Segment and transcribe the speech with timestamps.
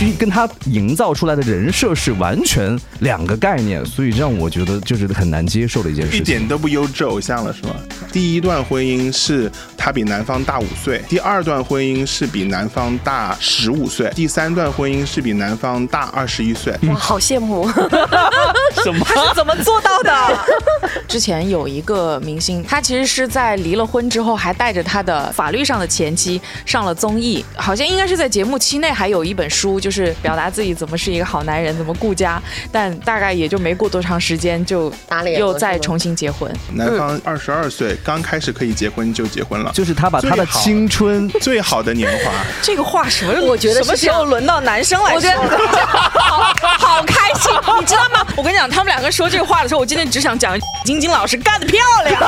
[0.00, 6.20] 就跟他营造出来的人设是完全两个概念，所以让我觉得就是很难接受的一件事情。
[6.20, 7.76] 一点都不优质偶像了，是吗？
[8.10, 16.74] 第一段婚姻是他比男方大五岁，第二段婚姻是比男方大十五岁，第三段婚姻是比男方大二十一岁。
[16.88, 17.68] 哇，好羡慕！
[18.82, 19.04] 什么？
[19.04, 20.38] 他是怎么做到的？
[21.08, 32.40] 之前有一个明星，他其实是在离了婚之后，还带着他的法律上的前妻上了综艺，好像应该是在节目期内还有一本书，就是表达自己怎么是一个好男人，怎么顾家。
[32.70, 36.50] 但大概也就没过多长时间，就打脸又再重新结婚。
[36.74, 42.32] 男方二十二岁，刚开始可以结婚就结婚了，就是他把他的青春最好的年华。
[42.62, 43.40] 这个话什么？
[43.42, 45.16] 我觉得什么时候轮到男生来说？
[45.16, 45.58] 我觉得
[46.06, 48.26] 好好开心，你知道吗？
[48.36, 52.20] 我跟你讲，他们两个说这个话的时候，我今天只想讲晶晶老师干得漂亮。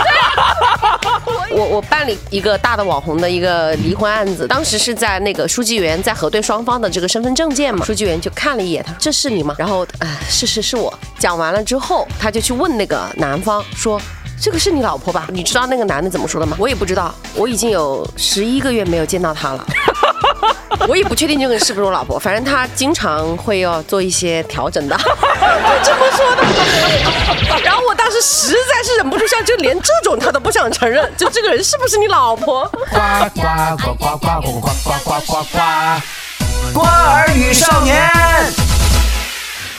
[1.50, 9.54] 我我办理一个大的网红的一个离婚案子，当时是在那个书记员在核对双方的这个身份证件嘛，书记员就看了一眼他，这是你吗？
[9.58, 10.92] 然后，哎，是是是我。
[11.18, 14.00] 讲完了之后，他就去问那个男方说。
[14.42, 15.28] 这个是你老婆吧？
[15.32, 16.56] 你知道那个男的怎么说的吗？
[16.58, 19.64] 我也不知道，我已经有十一个月没有见到她了，
[20.88, 22.18] 我也不确定这个是不是我老婆。
[22.18, 25.04] 反正她经常会要做一些调整的，就
[25.84, 26.42] 这么说的。
[27.62, 32.68] 然后我当时实在是忍不住笑，就连这种他都不想承认，就这个人是不是你老婆？
[32.90, 32.98] 呱
[33.36, 35.58] 呱呱呱呱呱呱呱呱呱呱，
[36.74, 38.10] 瓜儿与少年。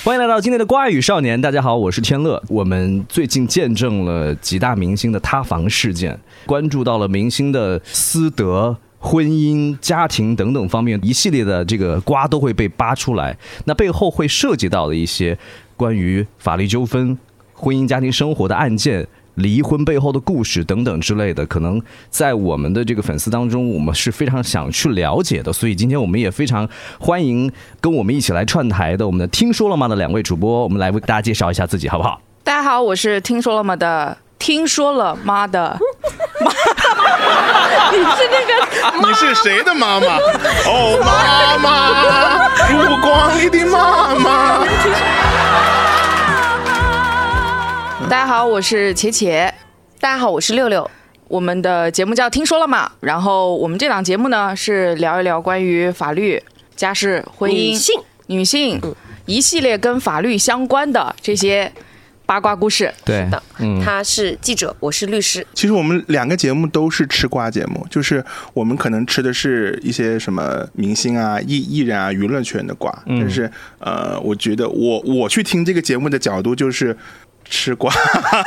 [0.03, 2.43] 欢迎来到今天的瓜语少年，大家好，我是天乐。
[2.49, 8.75] 我们最近见证了几大明星的塌房事件，关注到了明星的私德。
[8.99, 13.37] 婚姻、家庭等等方面，一系列的这个瓜都会被扒出来。
[13.63, 15.37] 那背后会涉及到的一些
[15.77, 17.17] 关于法律纠纷、
[17.53, 25.51] 婚姻家庭生活的案件、离婚背后的故事等等之类的，可能在我们的这个粉丝当中，我们是非常想去了解的。
[25.51, 26.67] 所以今天我们也非常
[26.99, 32.21] 欢迎跟我们一起来串台的我们的听说了吗的两位主播，我们来为大家介绍一下自己，好不好？
[32.43, 35.79] 大家好，我是听说了吗的，听说了妈的，
[39.01, 40.17] 你是谁的妈妈？
[40.67, 44.63] 哦，妈妈， 烛光里的妈妈。
[48.09, 49.51] 大家好，我是茄茄。
[49.99, 50.89] 大家好，我是六六。
[51.27, 52.91] 我们的节目叫听说了吗？
[52.99, 56.41] 然后我们这档节目呢是聊一聊关于法律、
[56.75, 57.95] 家事、婚姻、女性、
[58.27, 61.71] 女性一系列跟法律相关的这些
[62.25, 62.93] 八卦故事。
[63.03, 65.45] 对的，嗯，他是记者，我是律师。
[65.53, 73.49] 其实我们两个节目都是吃瓜节目，就是我们可能吃的是一些什么明星啊、艺艺人啊、娱乐圈的瓜，嗯但是
[73.79, 76.95] 呃，我觉得我我去听这个节目的角度就是
[77.45, 77.93] 吃瓜。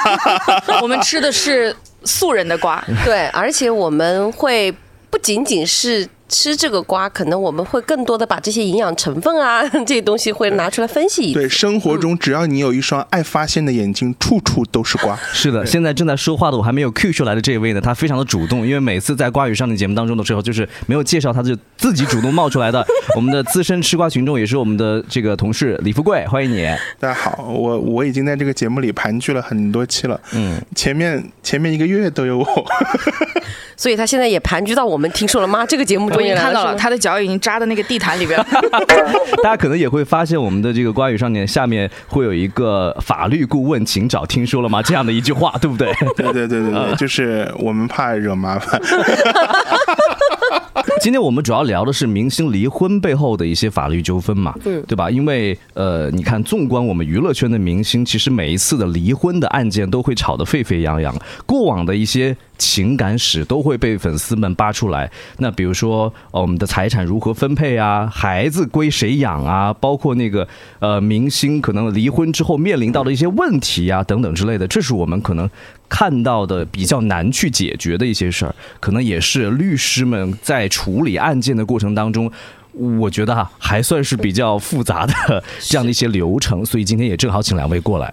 [0.83, 1.75] 我们吃的是
[2.05, 4.73] 素人的瓜，对，而且我们会
[5.11, 15.17] 不仅仅是吃这个瓜，可能我们会更多的把这些营养成分啊 这些东西会拿出来分析一对，生活中只要你有一双爱发现的眼睛，处处都是瓜。
[15.33, 22.85] 是的，现在正在说话的我还没有 Q 出来的这一位呢，他非常的主动，因为每次在瓜语上的节目当中的时候，就是没有介绍他就自己主动冒出来的。
[23.15, 26.67] 我们的资深吃瓜群众也是我们的这个同事李富贵，欢迎你。
[26.99, 32.47] 大家好，我我已经在这个节目里盘踞了很多期了，嗯，前面前面一个月都有我。
[33.79, 35.65] 所以他现在也盘踞到我们听说了吗？
[35.67, 38.47] 这个节目我看到了，他的脚已经扎在那个地毯里边了。
[39.43, 45.93] 大家可能也会发现我们的这个瓜语少年下面会有一个法律顾问，请找听说了吗这样的一句话，对不对？
[46.17, 48.81] 对对对对对， 就是我们怕惹麻烦。
[51.07, 55.09] 今天我们主要聊的是明星离婚背后的一些法律纠纷嘛，嗯对吧？
[55.09, 61.15] 因为呃，你看，纵观我们娱乐圈的明星，其实每一次的离婚的案件都会吵得沸沸扬扬，
[61.47, 65.09] 过往的一些情感史都会被粉丝们扒出来。
[65.39, 70.49] 那比如说，呃，我们的财产如何分配啊，孩子归谁养啊，包括那个
[70.81, 75.49] 呃，明星可能离婚之后面临到的一些问题啊，等等之类的，这是我们可能
[75.89, 82.31] 看到的比较难去解决的一些事儿，可能也是律师们在处理案件的过程当中。
[82.73, 88.13] 我觉得哈、还算是比较复杂的这样的一些流程，所以今天也正好请两位过来。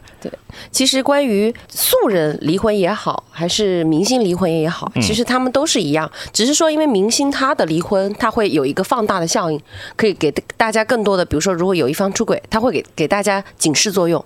[0.71, 9.59] 其实关于素人离婚也好，还是明星离婚也好，嗯其实他们都是一样，只是说因为明星他的离婚，他会有一个放大的效应，
[9.95, 14.23] 可以给大家更多的，比如说如果有一方出轨，他会给给大家警示作用。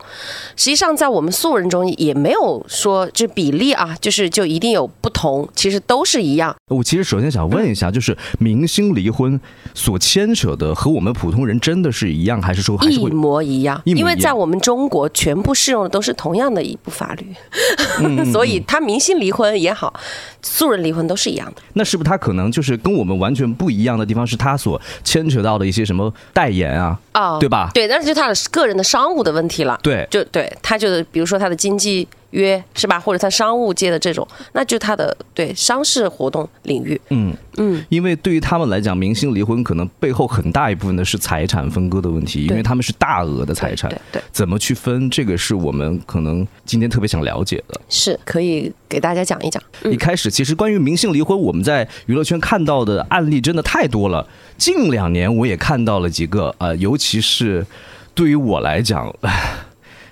[0.56, 6.56] 实际上在我们素人中也没有说这比例啊，就是就一定有不同，其实都是一样。
[6.70, 9.40] 我其实首先想问一下，就是明星离婚
[9.74, 17.34] 所牵扯的和我们普通人真的是一样，还是说还是一模一样，一模一样因为在我们中国，全部适用的都是同样的一部法律，
[18.34, 19.94] 所以他明星离婚也好，
[20.42, 21.62] 素人离婚都是一样的。
[21.74, 27.70] 那是不是他可能就是跟我们完全不一样的地方，是他所牵扯到的一些什么代言啊，哦对吧？
[27.74, 29.80] 对，但是就他的个人的商务的问题了。
[29.84, 37.00] 对就对他就是比如说他的经济约是吧，或者他商务界的这种，那就他的对商事活动领域。
[37.10, 47.80] 嗯嗯，因为对于他们来讲，明星离婚可能背后很大一部分的是财产分割的问题，因为他们是大额的财产对，对，怎么去分，这个是我们可能今天特别想了解的。
[47.90, 49.62] 是可以给大家讲一讲。
[49.86, 54.28] 一开始其实关于明星离婚，我们在娱乐圈看到的案例真的太多了。
[54.58, 57.66] 近两年我也看到了几个，呃，尤其是
[58.14, 59.56] 对于我来讲，唉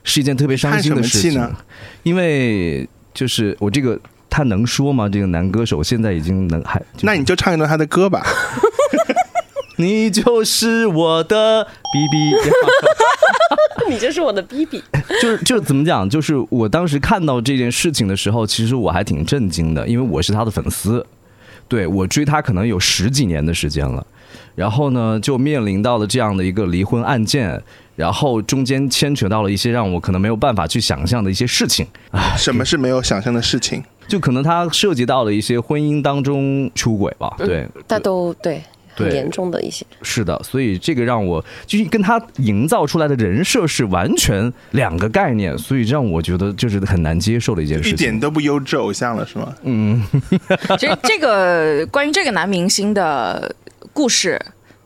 [0.03, 1.55] 是一件特别伤心的事情
[2.05, 3.99] 因为就是我这个
[4.29, 5.09] 他能说吗？
[5.09, 8.23] 这个男歌手现在已经能还，就是那你就唱一段他的歌吧。
[9.77, 12.35] 你就是我的 BB。
[13.89, 14.83] 你就是我的 BB。
[15.19, 16.07] 就是就是怎么讲？
[16.07, 21.03] 就是我当时看到这件事情的时候，其实我还挺震惊的，因为我是他的粉丝，
[21.67, 24.05] 对我追他可能有十几年的时间了，
[24.53, 27.63] 然后呢，就面临到了这样的一个离婚案件，
[27.95, 33.83] 然后中间牵扯到了一些让我可能没有办法去想象的一些事情啊，什么是没有想象的事情？
[34.07, 38.61] 就可能他涉及到了一些婚姻当中出轨吧，对，但都对
[38.93, 39.85] 很严重的一些。
[40.03, 47.93] 是的，所以这个让我就是跟他营造出来的人设是完全两个概念，所以让我觉得就是很难接受的一件事情。
[47.93, 49.55] 一点都不优质偶像了是吗？
[49.63, 50.03] 嗯
[50.77, 53.55] 其实这个关于这个男明星的
[53.91, 54.39] 故事。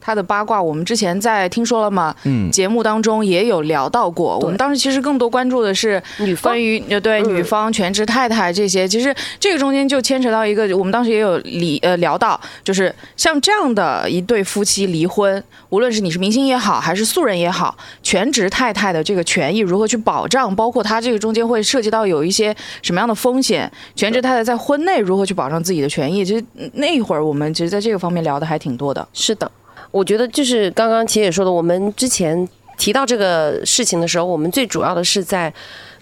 [0.10, 2.16] 他的八卦，我们之前在听说了吗？
[2.24, 4.40] 嗯节目当中也有聊到过。
[4.40, 8.88] 我们当时其实更多关注的是女方关于呃对嗯女方全职太太这些。
[8.88, 26.26] 其实这个中间就牵扯到一个，我们当时也有理呃聊到，就是像这样的一对夫妻离婚，无论是你是明星也好，还是素人也好，全职太太的这个权益如何去保障，包括他这个中间会涉及到有一些什么样的风险，全职太太在婚内如何去保障自己的权益。
[26.26, 29.08] 其实嗯那一会儿我们其实在这个方面聊的还挺多的。
[29.14, 29.52] 是的，
[29.92, 32.48] 我觉得就是刚刚琪也说的，我们之前
[32.78, 35.54] 提到这个事情的时候，我们最主要的是在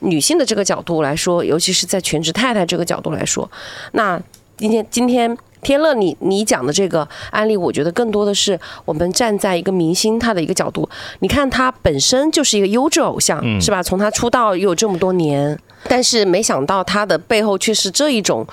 [0.01, 3.49] 女性的这个角度来说，尤其是在全职太太这个角度来说。
[3.93, 4.21] 那
[4.57, 10.87] 今天今天天乐你你讲的这个案例，我觉得更多的是我们站在一个明星他的一个角度，
[11.19, 13.81] 你看他本身就是一个优质偶像，是吧？
[13.81, 15.57] 从他出道又有这么多年。
[15.89, 18.45] 但是没想到他的背后却是这一种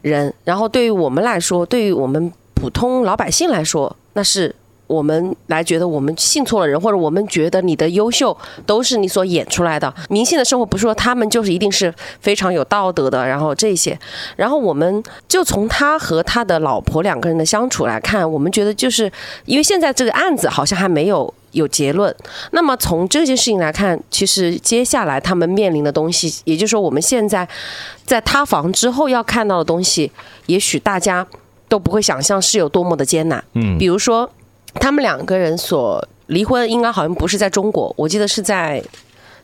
[0.00, 4.54] 人，然后对于我们来说，对于我们普通老百姓来说，那是
[4.90, 9.92] 我们来觉得我们信错了人，或者我们觉得你的优秀都是你所演出来的。
[10.08, 13.96] 明星的生活不是说他们就是一定是非常有道德的，然后这些，
[14.34, 19.10] 然后我们就从他和他的老婆两个人的相处来看，我们觉得就是
[19.44, 21.32] 因为现在这个案子好像还没有。
[21.52, 22.14] 有结论，
[22.52, 27.48] 那么从这件事情来看，其实接下来他们面临的东西，也就是说我们现在
[28.04, 30.12] 在塌房之后要看到的东西，
[30.46, 31.26] 也许大家
[31.68, 33.42] 都不会想象是有多么的艰难。
[33.54, 34.30] 嗯比如说，
[34.74, 38.82] 他们两个人所离婚，应该好像不是在中国，我记得是在。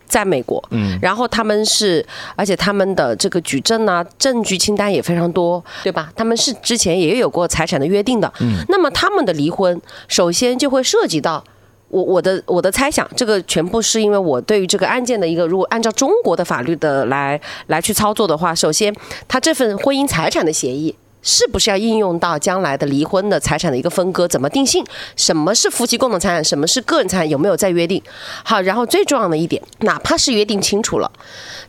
[0.08, 2.06] 在美国，嗯，然后他们是，
[2.36, 6.12] 而且他们的这个举证啊、证据清单也非常多，对吧？
[6.14, 11.42] 他们是之前也有过财产的约定的，嗯，那么他们的离婚，首先就会涉及到
[11.88, 18.94] 我我的我的猜想，这个全部是因为我对于这个案件的一个，如果按照中国的法律的来来去操作的话，首先
[19.26, 20.94] 他这份婚姻财产的协议。
[21.26, 24.28] 是不是要应用到将来的离婚的财产的一个分割？
[24.28, 24.86] 怎么定性？
[25.16, 26.44] 什么是夫妻共同财产？
[26.44, 27.28] 什么是个人财产？
[27.28, 28.00] 有没有再约定？
[28.44, 31.10] 好，然后最重要的一点，哪怕是约定清楚了，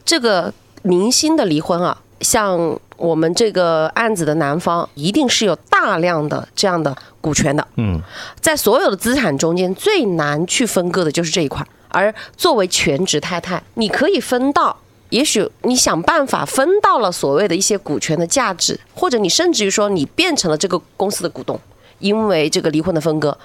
[0.05, 0.53] 这个
[0.83, 7.67] 明星的离婚啊，像我们这个案子的男方，一定是有大量的这样的股权的。
[7.77, 7.99] 嗯，
[8.39, 11.65] 在所有的资产中间，最难去分割的就是这一块。
[11.89, 14.77] 而作为全职太太，你可以分到。
[15.09, 21.59] 也许你想办法分到了所谓的一些股权的价值，或者你甚至于说你变成了这个公司的股东，
[21.99, 23.35] 因为这个离婚的分割，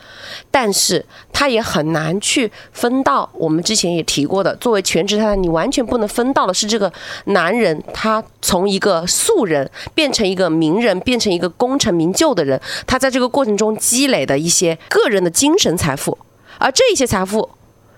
[0.50, 6.92] 但是他也很难去分到我们之前也提过的，作为全职太太，你完全不能分到的是这个
[7.26, 16.19] 男人他从一个素人变成一个名人，变成一个功成名就的人，他在这个过程中积累的一些个人的精神财富，
[16.59, 17.49] 而这一些财富，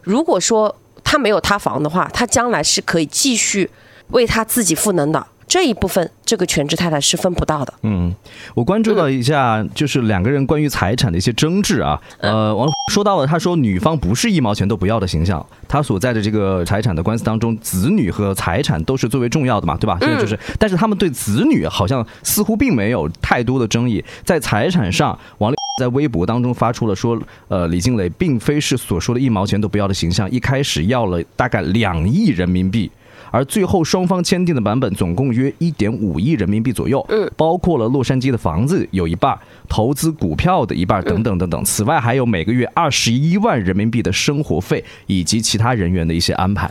[0.02, 0.76] 如果说
[1.14, 3.70] 他没有塌房的话，他将来是可以继续
[4.08, 5.24] 为他自己赋能的。
[5.46, 7.72] 这一部分，这个全职太太是分不到的。
[7.82, 8.12] 嗯，
[8.54, 12.00] 我关注了一下，就是两个人关于财产的一些争执啊。
[12.18, 19.96] 呃，王说到了，他说女方不是一毛钱都不要的形象，他所在的这个财产的官司当中，子女和财产都是最为重要的嘛，对吧？
[20.00, 25.53] 现在就是，但是他们对子女好像似乎并没有太多的争议，在财产上，王力。
[25.76, 32.88] 在微博当中发出了说，呃，李静蕾并非是所说的一毛钱都不要的形象，一开始要了大概两亿人民币。
[33.32, 39.38] 而最后双方签订的版本总共约一点五亿人民币左右，嗯，包括了洛杉矶的房子有一半儿，
[39.68, 41.64] 投资股票的一半儿，等等等等。
[41.64, 46.70] 此外，还有每个月二十一万人民币的生活费以及其他人员的一些安排。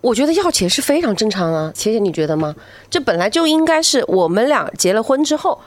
[0.00, 2.52] 我觉得要钱是非常正常啊，姐姐，你觉得吗？
[2.90, 5.60] 这本来就应该是我们俩结了婚之后，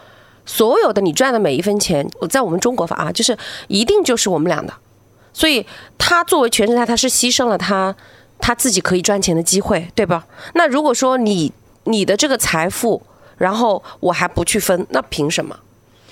[0.45, 3.37] 所有的你赚的每一分钱，我在我们中国法啊，就是
[3.67, 4.73] 一定就是我们俩的。
[5.33, 5.65] 所以
[5.97, 7.93] 他作为全职太太是牺牲了他
[8.39, 10.25] 他自己可以赚钱的机会，对吧？
[10.53, 11.51] 那如果说你
[11.85, 13.01] 你的这个财富，
[13.37, 15.59] 然后我还不去分，那凭什么？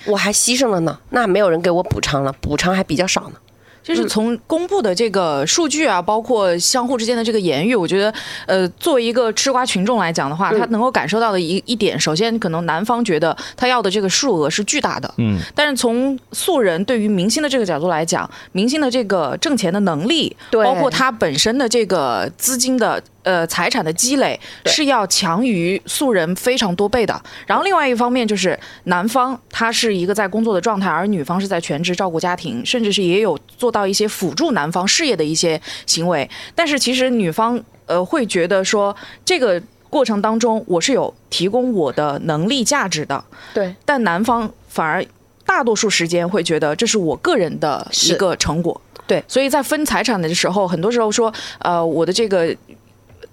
[0.06, 1.00] 我还牺牲了呢？
[1.12, 3.36] 那没有人给我补偿了，补偿还比较少呢。
[3.84, 8.14] 就是从公布的这个数据啊，包括相互之间的这个言语，我觉得，
[8.48, 20.64] 呃，作为一个吃瓜群众来讲的话，他能够感受到的一一点，首先可能男方觉得他要的这个数额是巨大的，嗯，但是从素人对于明星的这个角度来讲，明星的这个挣钱的能力，对。
[20.64, 23.04] 包括他本身的这个资金的。
[23.24, 27.22] 呃，财产的积累是要强于素人非常多倍的。
[27.48, 36.30] 然后另外一方面就是男方他是一个在工作的状态，而女方是在全职照顾家庭，甚至是也有做到一些辅助男方事业的一些行为。
[36.54, 45.06] 但是其实女方呃会觉得说这个过程当中我是有提供我的能力价值的，对，但男方反而
[45.46, 48.80] 大多数时间会觉得这是我个人的一个成果。
[49.06, 52.56] 对所以在分财产的时候，很多时候说，呃，我的这个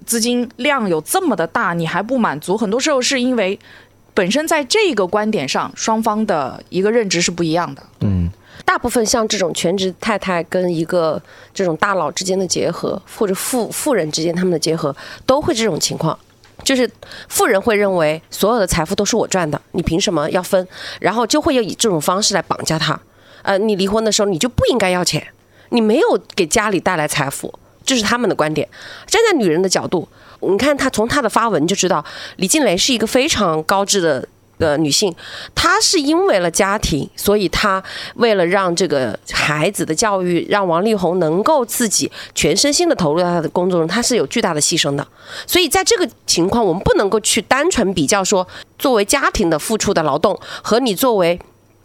[0.07, 3.59] 资金量有这么的大，你还不满足，很多时候是因为
[4.14, 7.83] 本身在这个观点上，双方的一个认知是不一样的。
[8.00, 8.30] 嗯
[8.64, 11.21] 大部分像这种全职太太跟一个
[11.52, 14.95] 这种大佬之间的结合，或者富富人之间他们的结合，
[15.26, 16.16] 都会这种情况。
[16.62, 16.88] 就是
[17.28, 20.69] 富人会认为所有的财富都是我赚的，你凭什么要分？
[21.00, 23.00] 然后就会要以这种方式来绑架他。
[23.42, 25.26] 呃，你离婚的时候你就不应该要钱，
[25.71, 27.52] 你没有给家里带来财富，
[27.90, 28.68] 这是他们的观点。
[29.09, 30.09] 站在女人的角度，
[30.42, 32.04] 你看她从她的发文就知道，
[32.37, 34.25] 李静蕾是一个非常高质的
[34.59, 35.12] 呃女性，
[35.56, 37.82] 她是因为了家庭，所以她
[38.14, 45.04] 为了让这个孩子的教育，让王力宏能够自己全身心的投入到他的工作中，她是有巨大的牺牲的。
[45.44, 48.47] 所以在这个情况，我们不能够去单纯比较说，
[48.78, 51.40] 作为家庭的付出的劳动和你作为。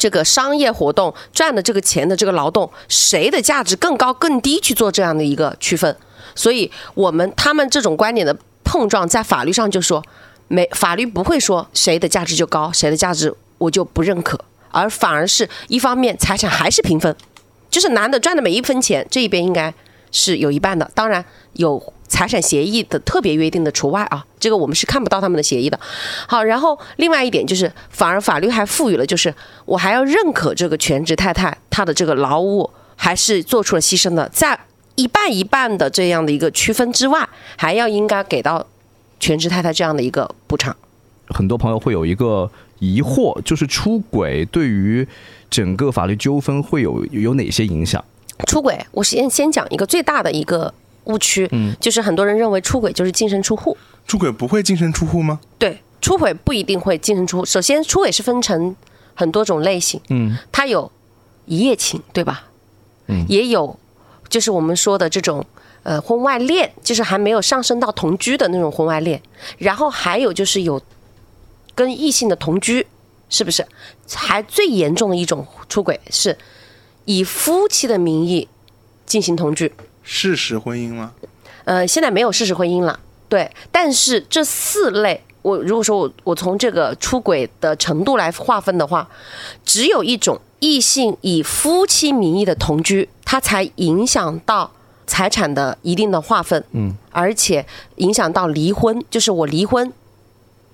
[0.06, 5.98] 这个商业活动赚的这个钱的这个劳动，谁的价值更高更低去做这样的一个区分？
[6.36, 10.04] 所以我们他们这种观点的碰撞，在法律上就说
[10.48, 17.16] 没法律不会说谁的价值就高，谁的价值我就不认可，而反而是一方面财产还是平分，
[17.72, 19.74] 就是男的赚的每一分钱这一边应该
[20.12, 25.80] 是有一半的，当然有财产协议的特别约定的除外啊，这个我们是看不到他们的协议的。
[26.28, 29.34] 好，然后另外一点就是，反而法律还赋予了，就是
[29.66, 34.60] 我还要认可这个全职太太她的这个劳务还是做出了牺牲的，在
[34.94, 38.68] 一半一半的这样的一个区分之外，还要应该给到
[39.20, 40.78] 全职太太这样的一个补偿。
[41.30, 42.48] 很多朋友会有一个
[42.78, 45.08] 疑惑，就是出轨对于
[45.50, 48.04] 整个法律纠纷会有有哪些影响？
[48.46, 50.72] 出轨，我先先讲一个最大的一个
[51.06, 53.76] 误区，嗯，就是很多人认为出轨就是净身出户，
[54.08, 55.40] 出轨不会净身出户吗？
[55.58, 57.46] 对，出轨不一定会净身出户。
[57.46, 58.76] 首先，出轨是分成
[59.14, 60.92] 很多种类型，嗯，它有
[61.46, 62.46] 一夜情，对吧？
[63.08, 63.78] 嗯也有
[64.28, 65.46] 就是我们说的这种
[65.84, 69.22] 呃婚外恋，就是还没有上升到同居的那种婚外恋。
[69.58, 70.82] 然后还有就是有
[71.76, 72.88] 跟异性的同居，
[73.30, 73.66] 是不是？
[74.14, 76.36] 还最严重的一种出轨是
[77.06, 78.48] 以夫妻的名义
[79.06, 79.72] 进行同居。
[80.04, 81.14] 事实婚姻吗？
[81.66, 83.50] 呃，现在没有事实婚姻了，对。
[83.72, 89.08] 但是这四类，我如果说我我从这个出轨的程度来划分的话，
[89.64, 94.72] 只有一种异性以夫妻名义的同居，它才影响到
[95.08, 97.66] 财产的一定的划分，嗯，而且
[97.98, 99.92] 影响到离婚，就是我离婚。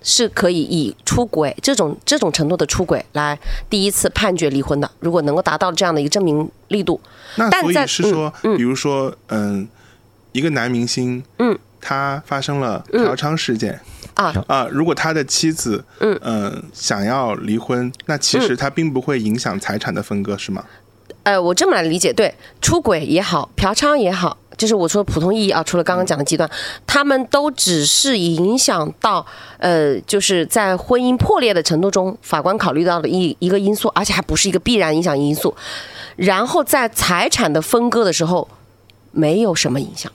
[0.04, 3.38] 是可以以出轨这种这种程度的出轨来
[3.70, 7.00] 第一次判决离婚的，如果能够达到这样的一个证明力度，
[7.36, 9.68] 那所以是说，比如说，嗯，
[10.32, 13.80] 一个男明星，嗯，他发生了嫖娼事件。
[14.14, 14.68] 啊啊！
[14.70, 20.66] 如果他的妻子，嗯想要离婚，那其嗯实他并不会影响财产的分割，是吗？
[21.24, 26.48] 呃，我这么来理解，对，出轨也好，嫖娼也好，就是我说普通意义啊，除了刚刚讲的极端，
[26.86, 29.26] 他们都只是影响到，
[29.58, 35.56] 呃，就是在婚姻破裂的程度中，法官考虑到的一一个因素，而且还不是一个必然影响因素。
[36.18, 38.48] 然后在财产的分割的时候，
[39.12, 40.12] 没有什么影响，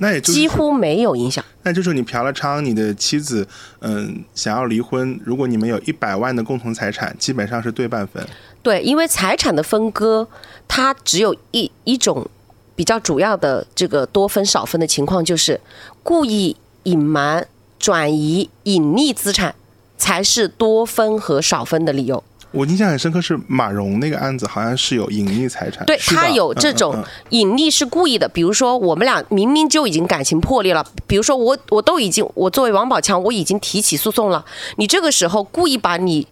[0.00, 1.44] 那也就是几乎没有影响。
[1.62, 3.46] 那就是你嫖了娼，你的妻子
[3.80, 8.26] 嗯想要离婚，如果你们有一百万的共同财产，基本上是对半分。
[8.62, 10.26] 对，因为财产的分割，
[10.66, 12.26] 它只有一一种
[12.74, 15.60] 比较主要的这个多分少分的情况，就是
[16.02, 17.46] 故意隐瞒、
[17.78, 19.54] 转移、隐匿资产，
[19.98, 22.24] 才是多分和少分的理由。
[22.52, 25.84] 我印象很深刻是马蓉那个案子，好像是有隐匿财产。
[25.86, 34.44] 对他有这种隐匿是故意的，比如说我们俩明明就已经感情破裂了，比如说我我都已经我作为王宝强我已经提起诉讼了，
[34.76, 36.26] 你这个时候故意把你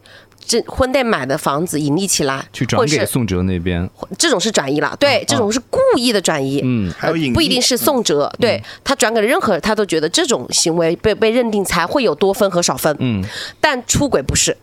[0.44, 6.60] 这婚内买的房子隐匿起来，去转给宋哲那边，这种是转移了，对，这种是故意的转移。
[6.64, 12.96] 嗯，还有隐匿不一定是宋哲，对他转给了任何人，他都觉得这种行为被被认定才会有多分和少分。
[12.98, 13.22] 嗯，
[13.60, 14.56] 但出轨不是，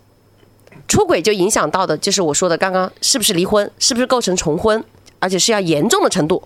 [0.88, 4.84] 出轨就影响到的就是我说的刚刚是不是离婚，是不是构成重婚，
[5.20, 6.44] 而且是要严重的程度。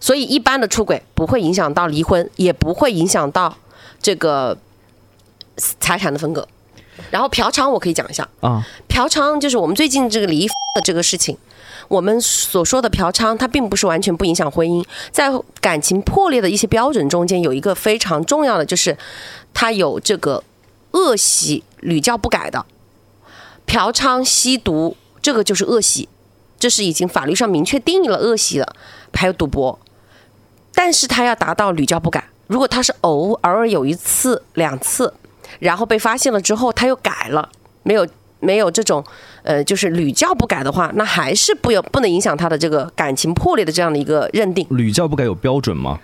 [0.00, 3.56] 所以一般的出轨不会影响到离婚，也不会影响到
[4.00, 4.56] 这个
[5.80, 6.46] 财产的分割。
[7.10, 11.38] 然后嫖娼我可以讲一下，啊，嫖娼就是我们最近这个离的这个事情，
[11.86, 15.30] 我们所说的嫖娼，它并不是完全不影响婚姻，在
[15.60, 18.98] 感情破裂的一些标准中间，有一个非常重要的，就是
[19.54, 20.42] 它有这个
[20.90, 22.66] 恶习屡教不改的，
[23.68, 26.08] 嫖娼、吸毒，这个就是恶习，
[26.58, 28.74] 这是已经法律上明确定义了恶习了，
[29.12, 29.78] 还有赌博，
[30.74, 35.14] 但是他要达到屡教不改，如果他是偶偶尔有一次、两次。
[35.60, 37.48] 然后被发现了之后，他又改了，
[37.82, 38.06] 没有
[38.38, 39.02] 没有这种
[39.42, 44.66] 呃，就是屡教不改的话，那还是不有不能影响他的这个感情破裂的这样的一个认定。
[44.70, 45.98] 屡教不改有标准吗？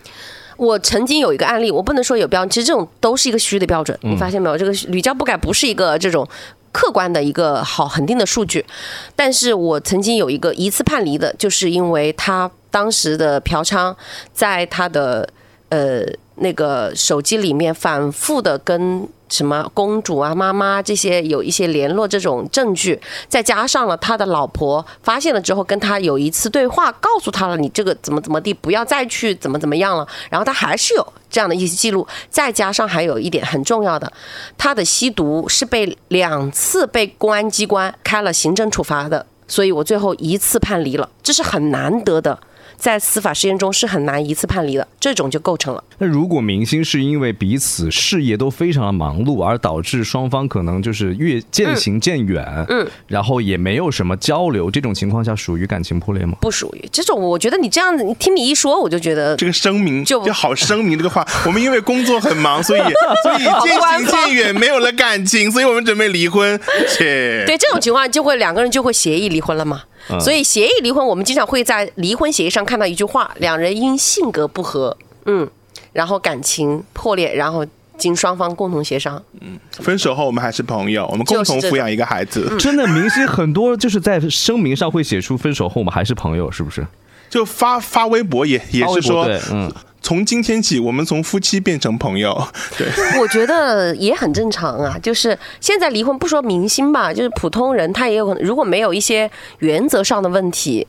[0.57, 4.57] 我曾经有一个案例，我不能说有标准，其实这种都是一个虚的标准，你发现没有？
[4.57, 6.27] 这个屡教不改不是一个这种
[6.75, 8.67] 客观的一个好恒定的数据，
[9.15, 13.95] 但是我曾经有一个一次判离的，就是因为他当时的嫖娼，
[14.33, 15.29] 在他的
[15.69, 16.03] 呃
[16.35, 30.07] 那个手机里面反复的跟什么公主啊、妈妈这些有一些联络这种证据，再加上了他的老婆发现了之后，跟他有一次对话，告诉他了你这个怎么怎么地，不要再去怎么怎么样了。
[30.31, 34.13] 然后他还是有这样的一些记录，再加上还有一点很重要的，
[34.57, 42.39] 他的吸毒是被两次被公安机关开了行政处罚的，所以我最后一次判离了，这是很难得的。
[42.77, 45.83] 在司法实践中是很难一次判离的，这种就构成了。
[45.99, 56.37] 那如果明星是因为彼此事业都非常的忙碌，而导致双方可能就是越渐行渐远，嗯，然后也没有什么交流，这种情况下属于感情破裂吗？
[56.41, 62.81] 不属于这种，我觉得你这样子，你听你一说，我就觉得这个声明就就好声明这个话，我们因为工作很忙，所以
[63.23, 66.61] 所以渐行渐远，没有了感情，所以我们准备离婚。
[66.89, 69.83] 切，对这种情况就会两个人就会协议离婚了嘛。
[70.11, 75.49] 嗯所以协议离婚，我们经常会在离婚协议上看到一句话：两人因性格不合，嗯，
[75.93, 79.23] 然后感情破裂，然后经双方共同协商。
[79.41, 82.55] 嗯分手后我们还是朋友，我们共同抚养一个孩子。
[82.59, 86.87] 真的，明星很多就是在声明上会写出分手后我们还是朋友，是不是？
[87.31, 89.73] 就发发微博也也是说对，嗯，
[90.05, 92.47] 从今天起，我们从夫妻变成朋友。
[92.77, 92.87] 对，
[93.19, 99.29] 我觉得也很正常啊，就是现在离婚不说明星吧，就是普通人他也有可能，如果没有一些
[99.61, 100.87] 原则上的问题。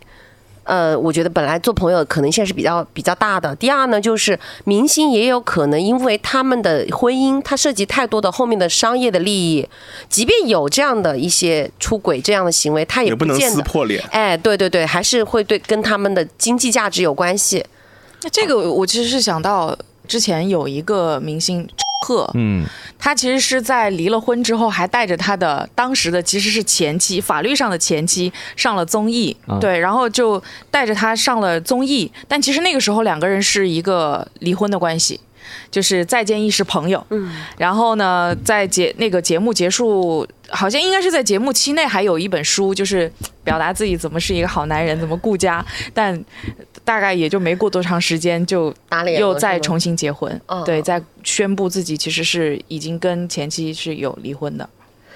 [0.66, 3.56] 呃，我觉得本来做朋友可能性是比较比较大的。
[3.56, 9.70] 第二呢，就是明星也有可能因为他们的婚姻，它涉及太多的后面的商业的利益，
[10.10, 13.40] 即便有这样的一些出轨这样的行为，他也也不能。
[13.40, 14.04] 撕破脸。
[14.10, 17.64] 哎，对对对，还是会对跟他们的经济价值有关系。
[18.26, 21.68] 那这个我其实是想到之前有一个明星
[22.04, 22.66] 贺，嗯，
[22.98, 29.60] 他其实是在离了婚之后，还带着他的当时的其实是前妻，法律上的前妻上了综艺，啊。
[29.60, 35.20] 对，然后就带着他上了综艺，但其实那个时候两个人是一个离婚的关系。
[35.70, 43.12] 就是再见亦是朋友，嗯，然后呢，在节那个节目结束，好像应该是在节目期内还有一本书，就是
[43.44, 46.24] 表达自己怎么是一个好男人，怎么顾家，但
[46.84, 54.70] 大概也就没过多长时间就打脸了又再重新结婚，嗯对，在宣布自己其实是已经跟前妻是有离婚的。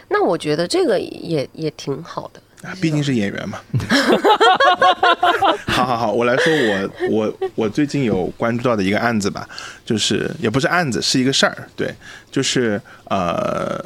[0.09, 2.41] 那我觉得这个也也挺好的。
[2.61, 3.59] 啊毕竟是演员嘛。
[5.67, 9.47] 好好好，我来说我我我最近有关注到的一个案子吧，
[9.85, 11.69] 就是也不是案子，是一个事儿。
[11.75, 11.93] 对，
[12.29, 13.79] 就是呃，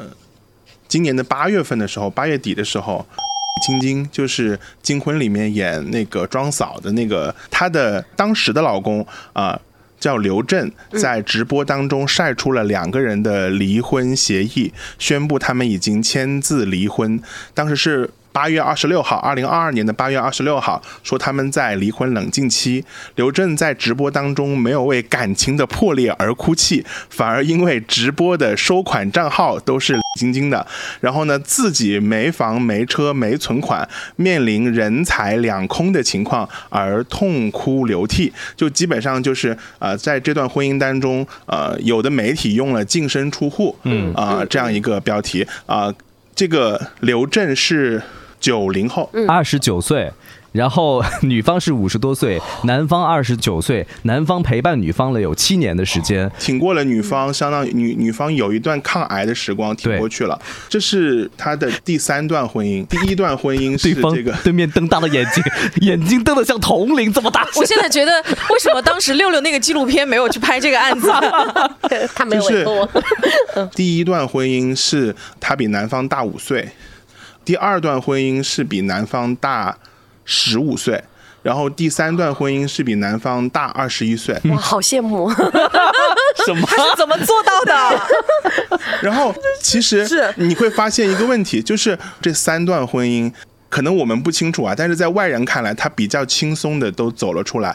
[0.88, 3.06] 今年的八月份的时候，八月底的时候。
[3.64, 9.58] 晶晶就是《金婚》里面演那个庄嫂的那个，她的当时的老公啊、
[9.98, 17.18] 叫刘震，在直播当中晒出了两个人的离婚协议，宣布他们已经签字离婚。
[17.54, 22.84] 当时是八月二十六号，二零二二年的八月二十六号，说他们在离婚冷静期。
[23.14, 30.66] 刘震在直播当中没有为感情的破裂而哭泣，反而因为直播的收款账号都是晶晶的，
[31.00, 45.94] 然后呢自己没房没车没存款，面临人财两空的情况而痛哭流涕，就基本上就是呃在这段婚姻当中，呃有的媒体用了净身出户，嗯啊、这样一个标题啊、
[46.34, 48.02] 这个刘震是
[48.44, 50.12] 九零后，二十九岁。
[50.52, 60.40] 然后 女方是五十多岁，男方二十九岁，男方陪伴女方了有七年的时间，挺过了女方，相当于女女方有一段抗癌的时光挺过去了。
[60.68, 64.32] 这是他的第三段婚姻，第一段婚姻是对方这个。
[64.44, 65.42] 对面瞪大了眼睛，
[65.88, 67.44] 眼睛瞪得像铜铃这么大。
[67.58, 68.12] 我现在觉得，
[68.50, 71.12] 为什么当时六六那个纪录片没有去拍这个案子？
[72.14, 72.88] 他没有委托我。
[73.74, 76.68] 第一段婚姻是他比男方大五岁，
[77.44, 79.76] 第二段婚姻是比男方大
[80.24, 81.02] 十五岁，
[81.42, 84.38] 然后第三段婚姻是比男方大二十一岁。
[84.50, 85.30] 哇，好羡慕！
[86.46, 86.62] 什么？
[86.66, 88.00] 他是怎么做到的？
[89.02, 93.32] 然后其实是你会发现一个问题，就是这三段婚姻。
[93.70, 97.74] 可能我们不清楚啊，但是在外人看来，他比较轻松的都走了出来，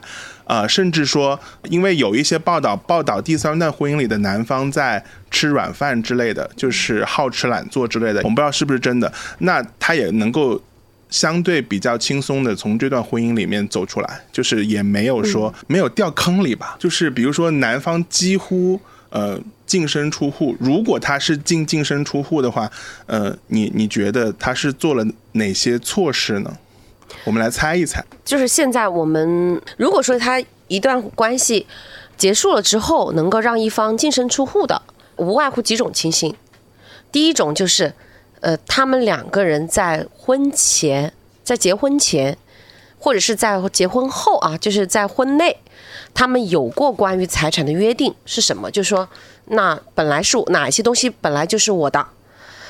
[0.49, 9.13] 呃，甚至说，因为有一些报道报道第三段婚姻里的男方在吃软饭之类的，就是好吃懒做之类的，我们不知道是不是真的。
[9.37, 10.59] 那他也能够
[11.11, 18.81] 相对比较轻松的从这段婚姻里面走出来，就是也没有说、没有掉坑里吧，就是比如说男方几乎
[19.11, 22.67] 呃净身出户，如果他是净净身出户的话，
[23.05, 26.57] 呃，你你觉得他是做了哪些措施呢？
[27.23, 28.03] 我们来猜一猜。
[28.23, 31.65] 就是现在我们如果说他一段关系
[32.17, 34.81] 结束了之后，能够让一方净身出户的，
[35.17, 36.35] 无外乎几种情形。
[37.11, 37.93] 第一种就是，
[38.41, 41.11] 呃，他们两个人在婚前，
[41.43, 42.37] 在结婚前，
[42.99, 45.57] 或者是在结婚后啊，就是在婚内，
[46.13, 48.69] 他们有过关于财产的约定是什么？
[48.69, 49.09] 就是说，
[49.45, 52.05] 那本来是哪一些东西本来就是我的，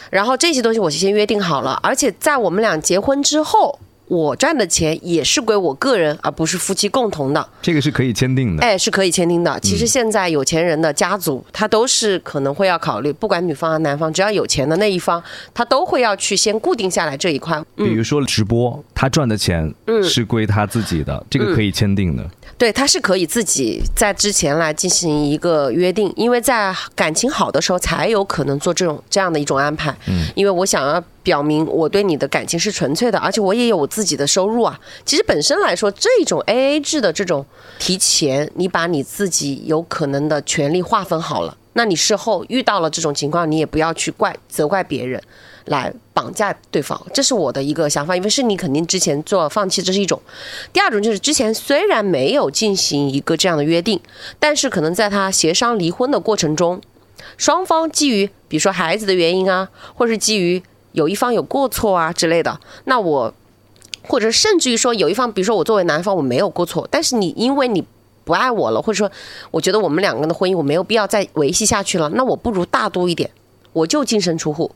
[0.09, 7.47] 然后这些东西我先约定好了，而且在我们俩结婚之后，我赚的钱也是归我个人，而不是夫妻共同的。
[7.61, 8.63] 这个是可以签订的。
[8.63, 9.59] 哎，是可以签订的。
[9.59, 17.63] 其嗯实现在有钱人的家族，他都是可能会要考虑，不管女方和男方，只要有钱的那一方，他都会要去先固定下来这一块。
[17.75, 19.71] 比如说直播，他赚的钱
[20.03, 22.27] 是归他自己的，这个可以签订的。
[22.59, 29.95] 对，他是可以自己在之前来进行一个约定，因为在感情好的时候才有可能做这种这样的一种安排。
[30.07, 34.77] 嗯，因为我想要表明我对你的感情是纯粹的，而且我也有我自己的收入啊。
[35.05, 37.45] 其实本身来说，这种 A A 制的这种
[37.79, 45.21] 提前，你把你自己有可能的权利划分好了，那你事后遇到了这种情况，你也不要去怪责怪别人。
[45.69, 50.19] 来绑架对方，这是我的一个想法，因为是你肯定之前做放弃，这是一种。
[50.73, 53.99] 第二种就是之前虽然没有进行一个这样的约定，
[54.39, 56.81] 但是可能在他协商离婚的过程中，
[57.37, 60.61] 双方基于比如说孩子的原因啊，或是基于
[60.93, 63.33] 有一方有过错啊之类的，那我
[64.07, 67.85] 或者甚至于说有一方，比如说我作为男方我没有过错，但是你因为你
[68.23, 69.11] 不爱我了，或者说
[69.51, 73.29] 我觉得我们两个人的婚姻我没有必要再维系下去了，那我不如大度一点，
[73.73, 74.71] 我就净身出户，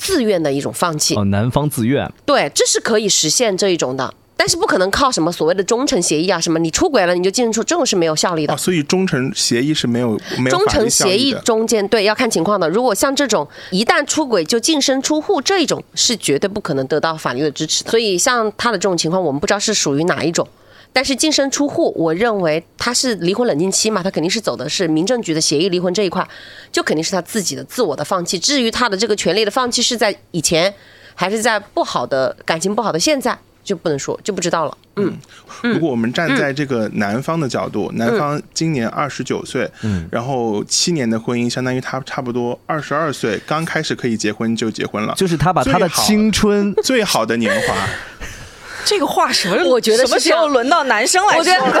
[0.00, 1.14] 自愿的一种放弃。
[1.14, 8.56] 哦，男方自愿，对，这是可以实现这一种的，但是不可能靠什么所谓的忠诚协议啊，什么你出轨了你就净身出，这种是没有效力的啊，。
[8.56, 11.36] 所以忠诚协议是没有没有忠法律诚协议。
[11.44, 12.66] 中间，对，要看情况的。
[12.70, 17.90] 如果像这种一旦出轨就净身出户这一种，是绝对不可能得到法律的支持的。
[17.90, 20.48] 所以像他的这种情况，我们不知道是属于哪一种。
[20.92, 26.26] 但是净身出户，我认为他是离婚冷静期嘛，他肯定是走的是民政局的协议离婚这一块，
[26.72, 28.38] 就肯定是他自己的自我的放弃。
[28.38, 30.74] 至于他的这个权利的放弃是在以前，
[31.14, 34.76] 还是在不好的感情不好的现在，就不能说就不知道了。
[34.96, 35.16] 嗯，
[35.62, 47.74] 如果我们站在这个男方的角度，男方今年二十九岁，嗯然后七年的婚姻，相当于他差不多二十二岁，刚开始可以结婚就结婚了，就是他把他的最好青春最好的年华。
[48.84, 49.64] 这个话什么？
[49.64, 51.80] 我觉得什么时候轮到男生来说我觉得的？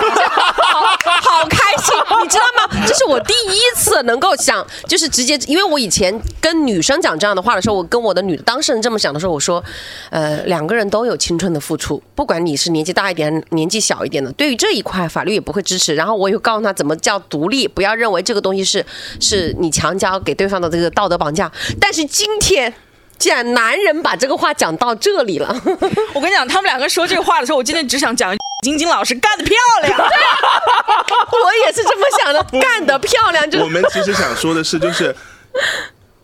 [0.60, 0.80] 好
[1.20, 2.84] 好开心，你知道吗？
[2.86, 9.62] 这是我第一次能够想，就是直接，因为我以前跟女生讲这样的话的时候，我跟我的女当事人这么讲的时候，我说，
[10.10, 15.94] 呃，两个人都有青春的付出，不管你是年纪大一点、年纪小一点的，对于这一块法律也不会支持。
[15.94, 18.84] 然后我也告诉他怎么叫独立，不要认为这个东西是
[19.20, 21.50] 是你强加给对方的这个道德绑架。
[21.80, 22.72] 但是今天。
[23.20, 25.54] 既然男人把这个话讲到这里了，
[26.14, 29.98] 我跟你讲，他们两个说这个话的时候，我今天只想讲 晶晶老师干得漂亮。
[30.00, 33.64] 我也是这么想的，干得漂亮，就是。
[33.64, 35.14] 我们其实想说的是，就是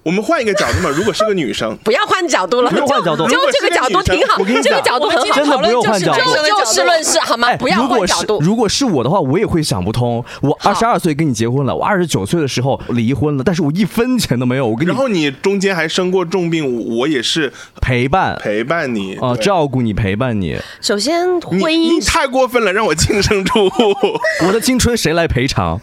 [0.06, 7.56] 我们换一个角度嘛，如果是个女生， 不要换角度了，不用换角度就这个角度挺好我跟你，这个讲角度很好，真的不用换角度就就事论事好吗？
[7.56, 8.38] 不要换角度。
[8.40, 10.24] 如果是我的话，我也会想不通。
[10.42, 20.56] 我二十二岁跟你结婚了，我二十九岁的时候离婚了，但是我一分钱都没有，我跟你然后你中间还生过重病，我也是陪伴陪伴你啊、照顾你，陪伴你。
[20.80, 23.92] 首先，婚你姻你太过分了，让我净身出户，
[24.46, 25.80] 我的青春谁来赔偿？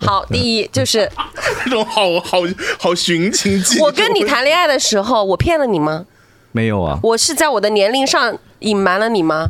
[0.00, 1.10] 好，第一就是
[1.66, 2.38] 那种好好
[2.78, 3.80] 好寻情记。
[3.80, 6.06] 我跟你谈恋爱的时候，我骗了你吗？
[6.52, 9.48] 没有啊，我是在我的年龄上隐瞒了你吗？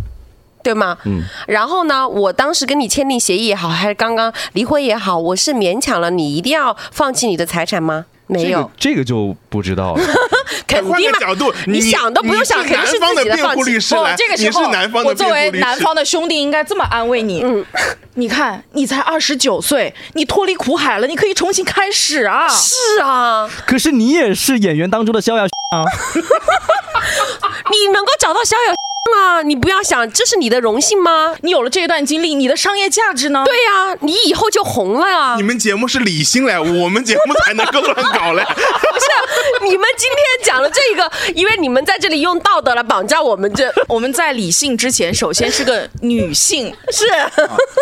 [0.62, 0.96] 对吗？
[1.04, 1.22] 嗯。
[1.46, 8.06] 然后呢，我当时跟你签订协议也好，还是刚刚离婚也好，我是勉强了你一定要放弃你的财产吗？
[8.26, 10.02] 没有，这个、这个就不知道了。
[10.66, 11.18] 肯定嘛。
[11.18, 17.42] 角度，你想都不用想肯定是南方的辩自己的放弃护律师来，不这个时你是候，南方的我作为辩护律师，南方的兄弟，应该这么安慰你。
[17.42, 17.64] 嗯，
[18.14, 22.48] 你看，你才二十九岁，你脱离苦海了，你可以重新开始啊。
[22.48, 25.84] 是啊，可是你也是演员当中的逍遥啊，
[27.70, 28.74] 你能够找到逍遥
[29.12, 31.36] 啊，你不要想这是你的荣幸吗？
[31.42, 33.44] 你有了这一段经历，你的商业价值呢？
[33.44, 35.34] 对呀、你以后就红了呀。
[35.36, 38.42] 你们节目是理性嘞，我们节目才能够乱搞嘞。
[38.48, 46.74] 不是，你们今天讲了这个，因为你们在这里用道德来绑架我们这， 我们在理性之前，首先是个女性。
[46.90, 47.04] 是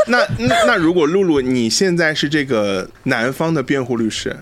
[0.09, 4.37] 那那那如果露露你现在是这个男方的辩护律师，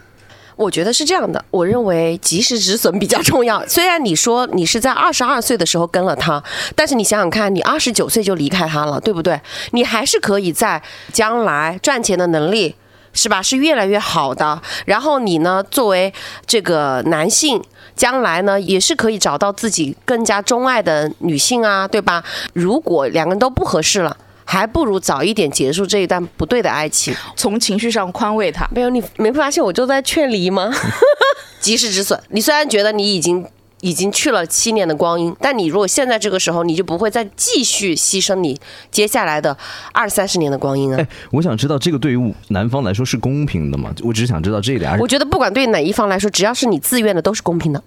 [0.60, 3.66] 我觉得是这样的，我认为及时止损比较重要。
[3.66, 6.42] 虽然你说你是在二十二岁的时候跟了他，
[6.74, 9.40] 但是你想想看，你二十九岁就离开他了，对不对？
[9.70, 12.76] 你还是可以在将来赚钱的能力。
[13.12, 13.42] 是吧？
[13.42, 14.62] 是越来越好的。
[14.86, 16.14] 然后你呢，作为
[16.46, 17.60] 这个男性，
[17.96, 22.22] 将来呢也是可以找到自己更加钟爱的女性啊，对吧？
[22.52, 24.16] 如果两个人都不合适了，
[24.50, 27.14] 还不如早一点结束这一段不对的爱情。
[27.36, 28.66] 从情绪上宽慰他。
[28.74, 30.68] 没有，你没发现我就在劝离吗？
[31.60, 32.20] 及时止损。
[32.30, 33.46] 你虽然觉得你已经
[33.80, 38.60] 已经去了七年的光阴，但你如果现在这个时候，你就不会再继续牺牲你
[38.90, 39.56] 接下来的
[39.92, 43.94] 二三十年的光阴啊哎。，我想知道这个对于男方来说是公平的吗？
[44.02, 44.98] 我只是想知道这一点。
[44.98, 47.80] 我觉得不管对哪一方来说，只要是你自愿的，都是公平的。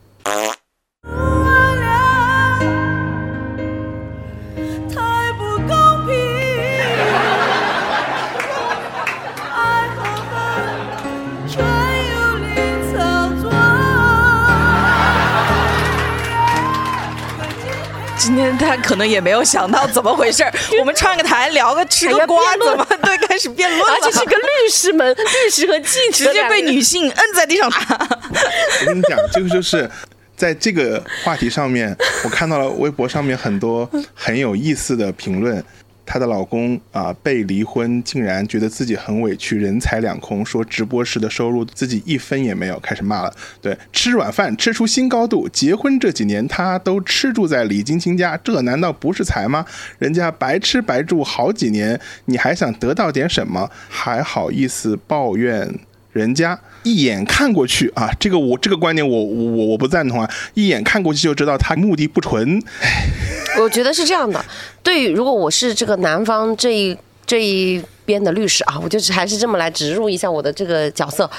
[18.33, 27.95] 今天他可能也没有想到怎么回事儿 我们串个台聊个吃个瓜怎么对开始辩论了，而且是个律师们、 律师和记者直接被女性摁在地上打。
[28.81, 29.87] 我跟你讲，这个就是
[30.35, 35.63] 在这个话题上面，我看到了微博上面很多很有意思的评论。
[36.05, 43.33] 她的老公啊、被离婚，竟然觉得自己很委屈，人财两空，说直播时的收入自己一分也没有，开始骂了。
[43.61, 49.65] 对，吃软饭吃出新高度，结婚这几年她都吃住在李金清家，这难道不是财吗？
[49.99, 53.69] 人家白吃白住好几年，你还想得到点什么？
[53.89, 55.79] 还好意思抱怨？
[56.13, 62.61] 人家一眼看过去啊，这个我这个观点我我我不赞同啊，一眼看过去就知道他目的不纯。
[63.59, 64.43] 我觉得是这样的，
[64.81, 71.29] 对于如果我是这个男方这一这一边的律师啊，我就是还是这么来植入一下我的这个角色，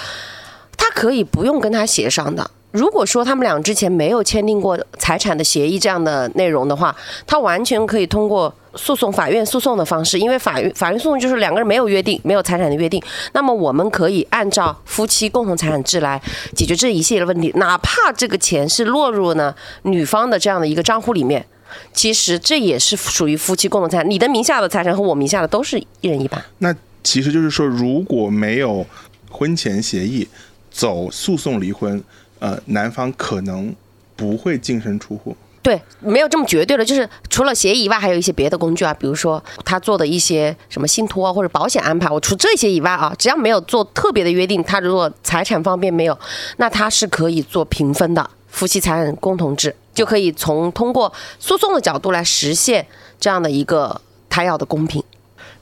[0.77, 2.51] 他可以不用跟他协商的。
[2.73, 16.21] 如果说他们俩之前没有签订过财产的协议这样的内容的话，他完全可以通过诉讼、法院诉讼的方式，因为法院法院诉讼就是两个人没有约定、没有财产的约定，那么我们可以按照夫妻共同财产制来
[16.55, 21.45] 解决这一系列的问题，哪怕这个钱是落入呢女方的这样的一个账户里面，
[21.93, 26.43] 其实这也是属于夫妻共同财产，你的名下的财产和我名下的都是一人一半。
[26.59, 28.85] 那其实就是说，如果没有
[29.31, 30.27] 婚前协议，
[30.71, 32.03] 走诉讼离婚，
[32.39, 33.75] 呃，男方可能
[34.17, 35.37] 不会净身出户。
[35.65, 42.07] 对，没有这么绝对的，就是除了协议以外，还有一些别的工具啊，比如说他做的一些什么信托啊或者保险安排。
[42.11, 46.19] 我除这些以外啊，只要没有做特别的约定，他如果财产方面没有，
[46.59, 52.87] 那他是可以做平分的夫妻财产共同制，就可以从通过诉讼的角度来实现
[53.19, 53.99] 这样的一个
[54.29, 55.03] 他要的公平。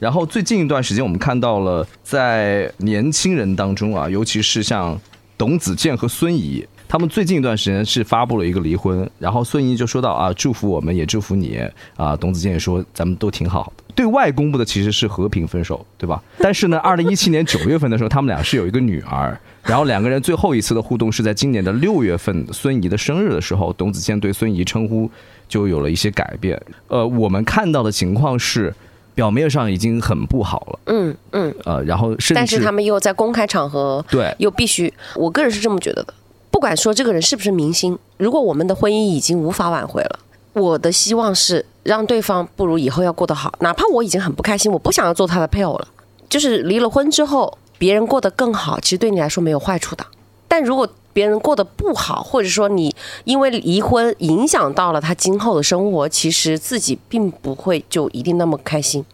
[0.01, 5.01] 然后最近一段时间，我们看到了在年轻人当中啊，尤其是像
[5.39, 11.59] 董子健和孙怡，他们最近一段时间是发布了一个离婚，然后孙怡就说到啊，祝福我们，也祝福你
[11.97, 13.73] 啊，董子健也说咱们都挺好。
[13.95, 16.23] 对外公布的其实是和平分手，对吧？
[16.37, 25.11] 但是呢，二零一七年九月份的时候，他们俩是有一个女儿，然后两个人最后一次的互动是在今年的六月份，孙怡的生日的时候，董子健对孙怡称呼
[25.49, 26.61] 就有了一些改变。
[26.89, 28.75] 呃，我们看到的情况是。
[29.15, 36.15] 表面上已经很不好了，嗯嗯，呃，然后甚至但是他们又在公开场合，对又必须，我个人是这么觉得的。
[36.53, 40.19] 不管说这个人是不是明星，如果我们的婚姻已经无法挽回了，
[40.53, 45.89] 我的希望是让对方不如以后要过得好，哪怕我已经很不开心，我不想要做他的配偶了，
[46.29, 50.07] 就是离了婚之后，别人过得更好，其实对你来说没有坏处的。
[50.47, 59.05] 但如果别人过得不好，或者说你因为离婚影响到了他今后的生活，其实自己并不会就一定那么开心。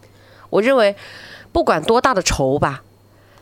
[0.49, 0.95] 我认为，
[1.51, 2.83] 不管多大的仇吧，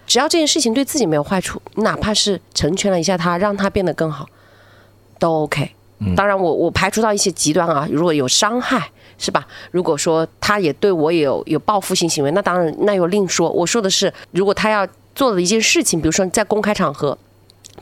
[0.08, 4.28] 只要这件事情对自己没有坏处，哪怕是成全了一下他，让他变得更好，
[5.20, 5.70] 都 OK。
[6.15, 8.89] 当然我，我排除到一些极端啊，如果有伤害，
[9.20, 9.46] 是吧？
[9.72, 13.50] 如果说他也对我也有有报复性行为，那当然那又另说。
[13.52, 17.17] 我说的是，如果他要做的一件事情，比如说在公开场合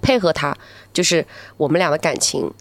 [0.02, 0.58] 配合他，
[0.92, 2.52] 就是我们俩的感情。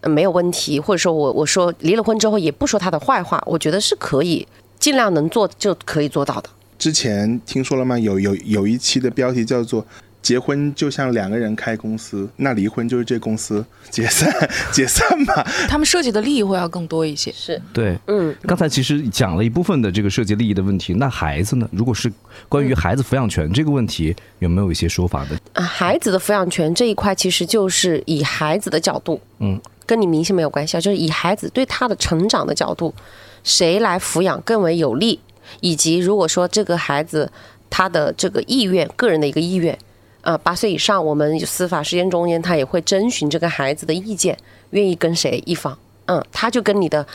[0.00, 4.46] 呃没有问题，或者说我我说离了婚之后也不说他的坏话，我觉得是可以
[4.78, 6.50] 尽量能做就可以做到的。
[6.84, 7.98] 之前听说了吗？
[7.98, 9.82] 有有有一期的标题叫做
[10.20, 14.30] “结婚就像两个人开公司，那离婚就是这公司解散
[14.70, 17.32] 解散吧 他们涉及的利益会要更多一些。
[17.32, 21.66] 是，对，嗯，刚才其实讲了一部分的这个涉及利益的问题，那孩子呢？
[21.72, 22.12] 如果是
[22.50, 25.38] 关于孩子抚养权这个问题，有没有一些说法的？
[25.54, 32.94] 啊，孩子的抚养权这一块，其实就是以孩子的角度，嗯，跟你明星没有关系啊，就是以孩子对他的成长的角度，
[33.42, 35.18] 谁来抚养更为有利，
[35.60, 37.30] 以及如果说这个孩子
[37.70, 39.76] 他的这个意愿，个人的一个意愿，
[40.20, 44.36] 啊，八岁以上，我们司法实践中间他也会征询这个孩子的意见，
[44.70, 45.76] 愿意跟谁一方，
[46.06, 47.06] 嗯，他就跟你的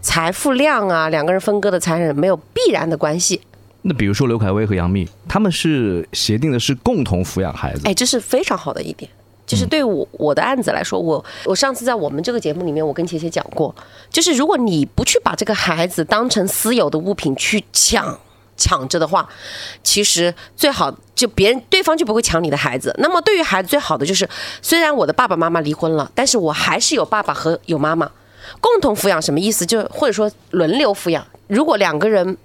[0.00, 3.40] 财富量啊，两个人分割的财产没有必然的关系，
[3.82, 9.10] 那比如说刘恺威和杨幂，他们是协定的是共同抚养孩子，哎，这是非常好的一点。
[9.52, 13.74] 就是对我我的案子来说，我我上次在我们这个节目里面，我跟茄茄讲过，
[14.08, 18.18] 就是如果你不去把这个孩子当成私有的物品去抢
[18.56, 19.28] 抢着的话，
[19.82, 22.94] 其实最好就别人对方就不会抢你的孩子。
[22.98, 24.26] 那么对于孩子最好的就是，
[24.62, 28.10] 虽然我的爸爸妈妈离婚了，但是我还是有爸爸和有妈妈，
[28.58, 29.66] 共同抚养什么意思？
[29.66, 31.26] 就或者说轮流抚养。
[31.48, 32.38] 如果两个人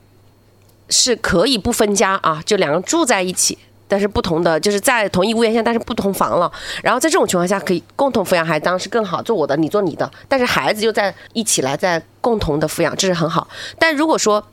[0.89, 6.51] 是可以不分家啊，就两个人住在一起，但是不同的就是在同一屋檐下，但是不同房了。
[6.83, 13.47] 然后在这种情况下，可以共同抚养孩子，当然是更好，做我的，你做你的，但是孩子就在一起来，在共同的抚养，这是很好。
[13.79, 14.45] 但如果说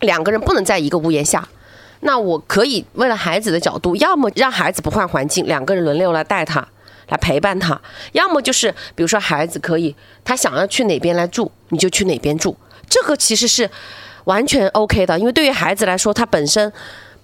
[0.00, 1.48] 两个人不能在一个屋檐下，
[2.00, 6.68] 那我可以为了孩子的角度，要么让孩子不换环境，两个人轮流来带他。
[7.08, 7.78] 来陪伴他，
[8.12, 9.94] 要么就是比如说孩子可以
[10.24, 12.56] 他想要去哪边来住，你就去哪边住，
[12.88, 13.70] 这个其实是
[14.24, 16.72] 完全 OK 的，因为对于孩子来说，他本身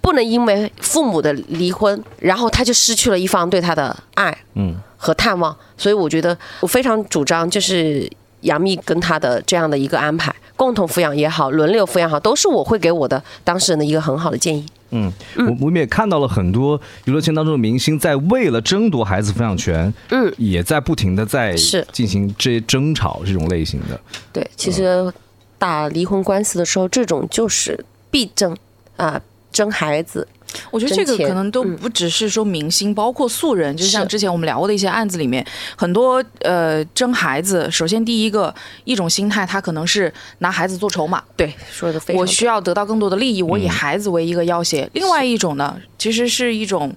[0.01, 8.11] 不能因为父母的离婚，然后他就失去了一方对他的爱，嗯，和探望，所以我觉得我非常主张就是
[8.43, 14.65] 杨幂跟他的这样的一个安排，共同抚养也好，轮流抚养好，都是我会给我的当事人的一个很好的建议。
[14.93, 24.01] 嗯，我我们也看到了很多娱乐圈当中的明星在为了争夺孩子抚养权，嗯，也在不停的在是进行这些争吵这种类型的。
[24.33, 25.13] 对，其实
[25.59, 28.57] 打离婚官司的时候，这种就是必争
[28.97, 29.21] 啊、
[29.61, 30.27] 争孩子，
[30.71, 31.77] 我觉得这个可能都嗯。
[31.77, 35.47] 不只是说明星，包括素人，就像之前我们聊过的一些案子里面，
[35.77, 44.89] 很多呃争孩子，首先第一个一种心态，他可能是拿孩子做筹码，对，说的非常我需要得到更多的利益，我以孩子为一个要挟。
[44.95, 46.91] 另外一种呢，其实是一种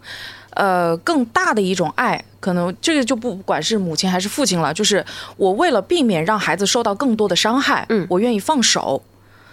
[0.51, 8.07] 呃更大的一种爱，可能这个就不管是母亲还是父亲了，就是我为了避免让孩子受到更多的伤害，嗯。
[8.09, 9.03] 我愿意放手。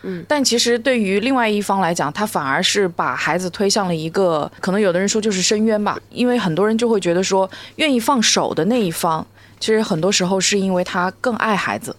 [0.02, 9.26] 嗯，但其实对于另外一方来讲，他反而是把孩子推向了一个，可能有的人说就是深渊吧，因为很多人就会觉得说，愿意放手的那一方，
[9.58, 11.94] 其实很多时候是因为他更爱孩子。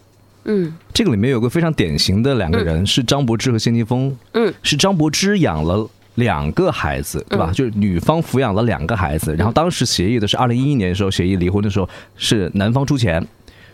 [0.45, 4.17] 嗯这个里面有个非常典型的两个人，是张柏芝和谢霆锋。
[4.33, 7.51] 嗯，是张柏芝养了两个孩子，对吧？
[7.51, 11.87] 嗯就是女方抚养了两个孩子，然后当时协议的是二零一一年的时候，协议离婚的时候
[12.17, 13.23] 是男方出钱，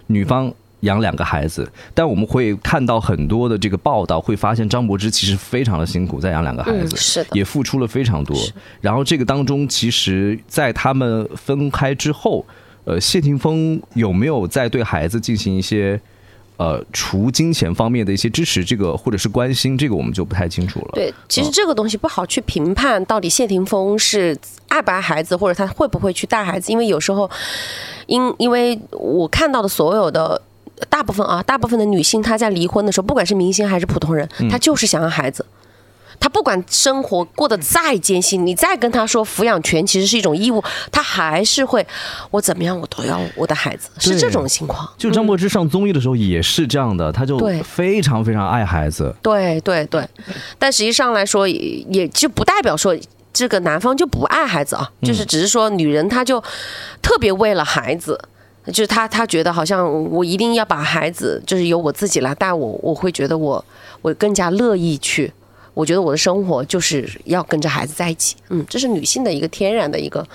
[0.08, 0.54] 女方。
[0.82, 8.38] 养两个孩子，但我们会看到很多的这个报道，会发现张柏芝其实非常的辛苦，在养两个孩子，嗯是的也付出了非常多。
[8.80, 12.46] 然后这个当中，其实，在他们分开之后，
[12.86, 16.00] 呃，谢霆锋有没有在对孩子进行一些
[16.58, 20.92] 呃除金钱方面的一些支持，这个或者是关心，这个我们就不太清楚了。
[20.94, 24.38] 对，其实这个东西不好去评判，到底谢霆锋是
[24.68, 27.28] 爱不爱孩子，或者他会不会去带孩子，因为有时候，
[28.06, 30.40] 因因为我看到的所有的。
[30.90, 35.46] 大部分啊，大部分的女性，她在离婚的时候，不管是明星还是普通人，她就是想要孩子。
[36.20, 41.86] 她不管生活过得再艰辛，你再跟她说抚养权其实是一种义务，她还是会，
[42.32, 44.89] 我怎么样我都要我的孩子，是这种情况。
[44.97, 49.16] 就张柏芝上综艺的时候也是这样的，她就非常非常爱孩子。
[49.22, 50.08] 对对对，
[50.58, 52.97] 但实际上来说，也也就不代表说
[53.32, 56.43] 这个男方就不爱孩子啊，就是只是说女人她就
[56.99, 58.20] 特别为了孩子，
[58.68, 63.63] 就是他他觉得好像我一定要把孩子就是由我自己来带我，我会觉得我
[64.01, 65.32] 我更加乐意去。
[65.74, 70.28] 我觉得我的生活就是要跟着孩子在一起，嗯，这是女性的一个天然的一个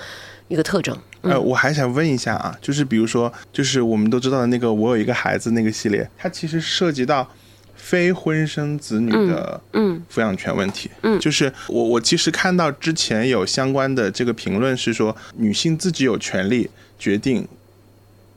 [0.47, 0.97] 一个特征。
[1.19, 7.27] 呃，我还想问一下啊，就是比如说，就是我们都知道的那个“我有一个孩子”那个系列，它其实涉及到
[7.75, 10.89] 非婚生子女的嗯抚养权问题。
[11.01, 17.45] 嗯，就是我我其实看到之前有相关的这个评论是说，女性自己有权利决定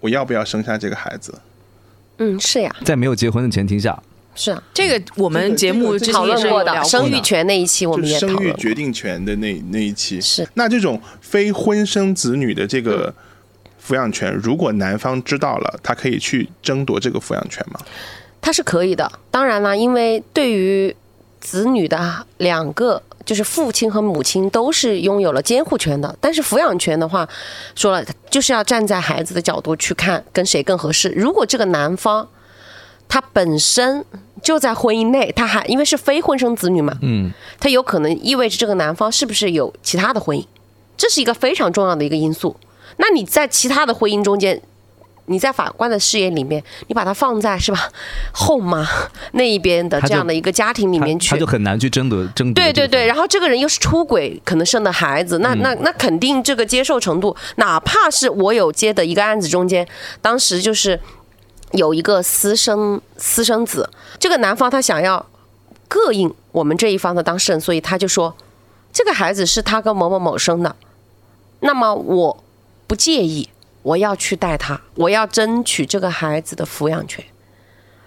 [0.07, 1.35] 我要不要生下这个孩子。
[2.19, 4.01] 嗯，是呀，在没有结婚的前提下，
[4.37, 8.57] 是啊，这个我们节目之前讨论过的生育权那一期我们也讨生育论。
[8.57, 13.13] 决定权的那那一期是那这种非婚生子女的这个
[13.85, 17.81] 抚养权，如果男方知道了，他可以去争夺这个抚养权吗？
[18.41, 19.11] 他是可以的。
[19.33, 20.95] 当然啦，因为对于
[21.41, 26.17] 子女的两个，就是父亲和母亲都是拥有了监护权的。
[26.19, 27.29] 但是抚养权的话，
[27.75, 31.11] 说了就是要站在孩子的角度去看跟谁更合适。
[31.11, 32.27] 如果这个男方
[33.09, 34.05] 他本身
[34.43, 40.45] 就在婚姻内，他还因为是非婚生子女嘛，嗯，他有可能意味着这个男方是不是有其他的婚姻，
[40.97, 42.57] 这是一个非常重要的一个因素。
[42.99, 44.61] 那你在其他的婚姻中间，
[45.27, 47.89] 你在法官的视野里面，你把它放在是吧
[48.33, 48.87] 后妈
[49.33, 52.63] 那一边的这样的一个家庭里面去他他就，很难去争夺争夺。
[52.63, 59.87] 对对对，，然后这个人又是出轨，可能生的孩子，那那那肯定这个接受程度，哪怕是我有接的一个案子中间，
[60.23, 60.99] 当时就是
[61.73, 65.27] 有一个私生私生子，这个男方他想要
[65.89, 68.37] 膈应我们这一方的当事人，所以他就说
[68.93, 70.77] 这个孩子是他跟某某某生的，
[71.61, 72.45] 那么我
[72.87, 73.49] 不介意，
[73.87, 77.25] 我要去带他，我要争取这个孩子的抚养权。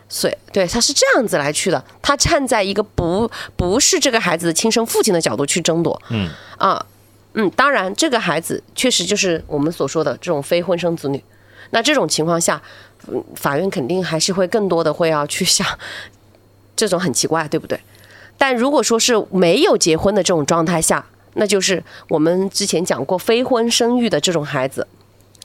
[0.10, 6.28] 所以，对，他是这样子来去的，他站在一个不不是这个孩子的亲生父亲的角度去争夺，嗯
[6.58, 6.86] 啊，
[7.34, 11.24] 嗯，当然，这个孩子确实就是我们所说的这种非婚生子女，
[11.70, 12.62] 那这种情况下，
[13.08, 15.66] 嗯法院肯定还是会更多的会要去想，
[16.76, 17.80] 这种很奇怪，对不对？
[18.38, 21.06] 但如果说是没有结婚的这种状态下，
[21.36, 24.88] 那就是我们之前讲过非婚生育的这种孩子，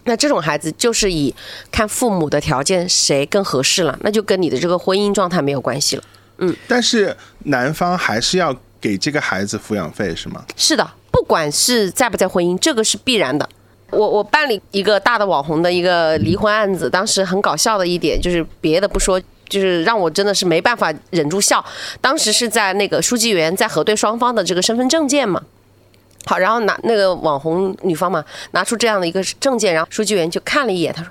[0.05, 1.35] 那这种孩子就是以
[1.71, 6.05] 看父母的条件谁更合适了，那就跟你的这个婚姻状态没有关系了。
[6.39, 10.45] 嗯但是男方还是要给这个孩子抚养费，是吗？
[10.57, 13.49] 是的，不管是在不在婚姻，这个是必然的。
[13.91, 21.65] 我我办理一个大的网红的一个离婚案子，当时很搞笑的一点就是别的不说，就是让我真的是没办法忍住笑。
[22.01, 25.41] 当时是在那个书记员在核对双方的这个身份证件嘛。
[26.27, 31.11] 好，然后拿那个网红女方嘛，拿出这样的一个证件，然后书记员就看了一眼，他说：“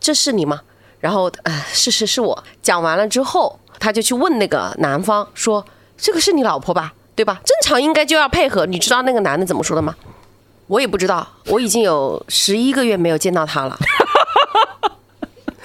[0.00, 0.60] 这是你吗？”
[1.00, 2.44] 然后，呃，是是是我。
[2.60, 5.64] 讲完了之后，他就去问那个男方说
[5.96, 6.92] ：“这个是你老婆吧？
[7.14, 7.40] 对吧？
[7.44, 8.66] 正常应该就要配合。
[8.66, 9.94] 你知道那个男的怎么说的吗？
[10.66, 13.78] 我也不知道，我已经有十一个月没有见到他了。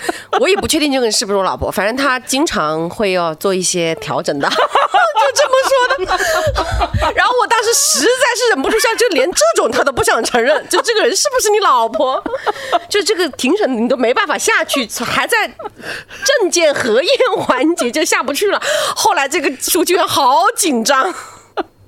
[0.39, 4.55] 我也不确定这个人是不是我老婆，反正他经常会要做一些调整的， 就
[5.35, 7.13] 这么说的。
[7.15, 12.21] 然后我当时实在是忍不住笑，就连这种他都不想承认，就这个人是不是你老婆？
[12.89, 18.61] 就这个庭审你都没办法下去，还在证件核验环节就下不去了。
[18.95, 21.13] 后来这个书记员好紧张。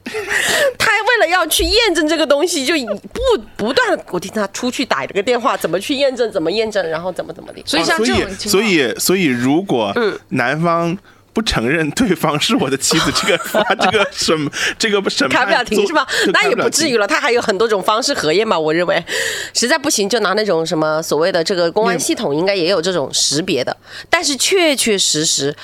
[0.77, 2.73] 他为了要去验证这个东西，就
[3.13, 3.21] 不
[3.55, 7.61] 不断地我听他出去打这个电话，怎么去验证，怎么验证，然后怎么怎么的。
[7.65, 10.97] 所以像所以这种情况，所以所以如果嗯男方
[11.37, 14.35] 不承认对方是我的妻子，这个 发这个审
[14.79, 16.03] 这个审判开不了庭是吧？
[16.33, 18.57] 那也不至于了，他还有很多种方式核验嘛？
[18.57, 19.05] 我认为，
[19.53, 23.77] 实在不行就拿那种什么所谓的这个公安系统，应该也有这种识别的。
[24.09, 25.55] 但是确确实实，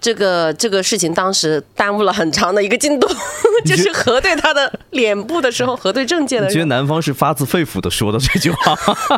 [0.00, 3.06] 这个这个事情当时耽误了很长的一个进度，
[3.64, 8.76] 就是核对他的脸部的时候，核对证件的时候，你觉得男方是发自肺腑的说的这句话？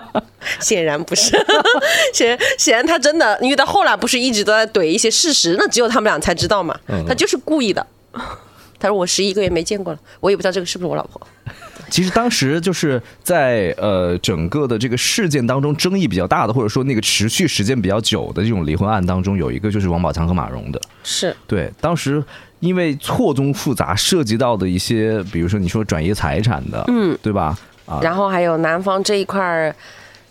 [0.61, 1.31] 显然不是，
[2.13, 7.87] 显显然他真的，因为他后来不是一直都在怼一些事实，那只有他们俩才知道嘛，他就是故意的。
[8.79, 11.21] 他说我十一个月没见过了，我也不知道这个是不是我老婆。
[11.89, 20.81] 其实当时就是在呃整个的这个事件当中争议比较大的，或者说那个持续时间比较久的这种离婚案当中，有一个就是王宝强和马蓉的。
[21.05, 22.23] 是，对，当时
[22.61, 27.57] 因为错综复杂，涉及到的一些，比如说你说转移财产的，嗯，对吧？
[27.87, 29.75] 啊，然后还有男方这一块儿，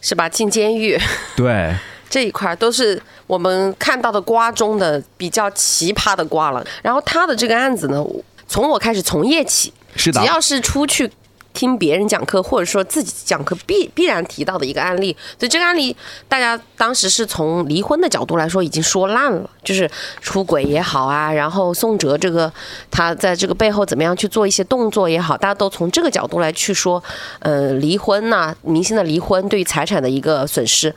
[0.01, 0.27] 是吧？
[0.27, 0.97] 进监狱
[1.37, 1.73] 对，
[2.11, 6.63] 这一块都是我们看到的瓜中的比较奇葩的瓜了。
[6.83, 8.05] 然后他的这个案子呢，
[8.47, 11.09] 从我开始从业起，是的只，要是出去
[11.53, 15.15] 听别人讲课，或者说自己讲课必必然提到的一个案例。
[15.39, 15.95] 所以这个案例，
[16.27, 19.89] 大家当时是从离婚的角度来说已经说烂了，就是
[20.21, 22.51] 出轨也好啊，然后宋哲这个
[22.89, 27.03] 他在这个背后怎么样去做一些动作也好，大家都从这个角度来去说，
[27.39, 30.93] 呃，离婚呐、明星的离婚对于财产的一个损失。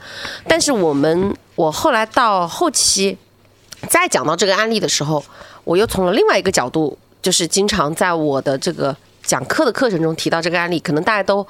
[0.47, 3.17] 但是我们我后来到后期
[3.89, 5.23] 再讲到这个案例的时候，
[5.63, 8.95] 我又从了另外一个角度，就是经常在我的这个
[9.25, 11.45] 讲课的课程中提到这个案例，可能大家都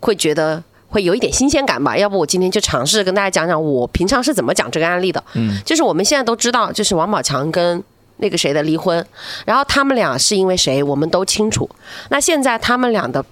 [0.00, 1.96] 会觉得会有一点新鲜感吧。
[1.96, 5.22] 要不我今天就尝试跟大家讲讲我平常是怎么讲这个案例的。
[5.34, 7.82] 嗯，就是我们现在都知道，就是王宝强跟
[8.18, 9.04] 那个谁的离婚，
[9.46, 11.68] 然后他们俩是因为谁，我们都清楚。
[12.10, 13.24] 那现在他们俩的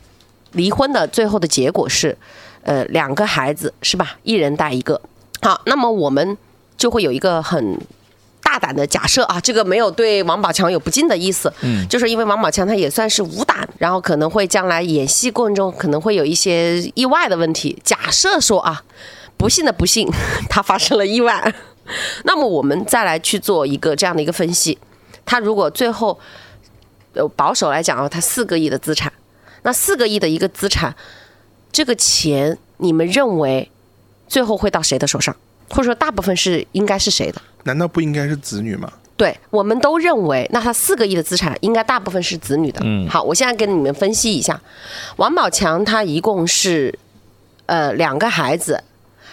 [0.52, 2.16] 离婚的最后的结果是，
[2.62, 4.16] 呃，两个孩子是吧？
[4.22, 5.00] 一人带一个。
[5.42, 6.36] 好，那么我们
[6.76, 7.78] 就会有一个很
[8.50, 17.80] 大胆的假设啊，这个没有对王宝强有不敬的意思，嗯，就是因为王宝强他也算是武打，然后可能会将来演戏过程中可能会有一些意外的问题。
[17.84, 18.82] 假设说啊，
[19.36, 20.10] 不幸的不幸，
[20.50, 21.54] 他发生了意外，
[22.26, 24.76] 那么我们再来去做一个这样的一个分析，
[25.24, 26.18] 他如果最后，
[27.14, 29.12] 呃，保守来讲啊，他四个亿的资产，
[29.62, 30.92] 那四个亿的一个资产，
[31.70, 33.70] 这个钱你们认为
[34.26, 35.36] 最后会到谁的手上？
[35.70, 37.40] 或者说大部分是应该是谁的？
[37.64, 38.92] 难道不应该是子女吗？
[39.16, 42.80] 对，我们都认为，那他四个亿的资产应该大部分是子女的。
[42.82, 44.60] 嗯，好，我现在跟你们分析一下，
[45.16, 46.98] 王宝强他一共是
[47.66, 48.82] 呃两个孩子，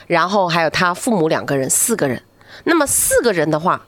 [0.07, 2.21] 然后还有他父母两个人，四个人。
[2.65, 3.85] 那么四个人的话，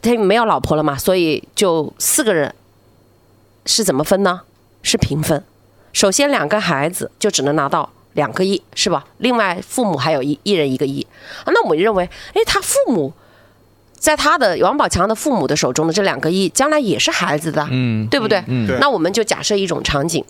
[0.00, 2.54] 他没有老婆了嘛，所以就四个人
[3.66, 4.42] 是怎么分呢？
[4.82, 5.42] 是平分。
[5.92, 9.04] 首先两个孩子就只能拿到两个亿，是吧？
[9.18, 11.06] 另外父母还有一一人一个亿。
[11.44, 13.12] 啊，那我们认为，诶，他父母
[13.98, 18.42] 在他的王宝强的父母的手中的这两个亿，将来也是孩子的，嗯，对不对？
[18.46, 20.24] 对那我们就假设一种场景，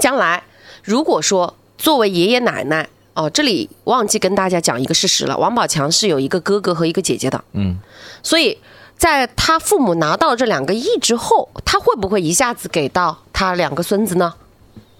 [0.00, 0.42] 将来
[0.82, 7.78] 如果说作为爷爷奶奶，哦，这里忘记跟大家讲一个事实了，王宝强是有一个哥哥和一个姐姐的，嗯，
[8.22, 8.58] 所以
[8.96, 14.34] 在他父母拿到这两个亿之后，他会不会一下子给到他两个孙子呢？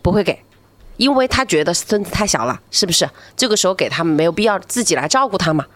[0.03, 0.39] 不会给。
[1.03, 3.09] 因为他觉得孙子太小了，是不是？
[3.37, 5.67] 这个时候给他们没有必要自己来照顾他嘛？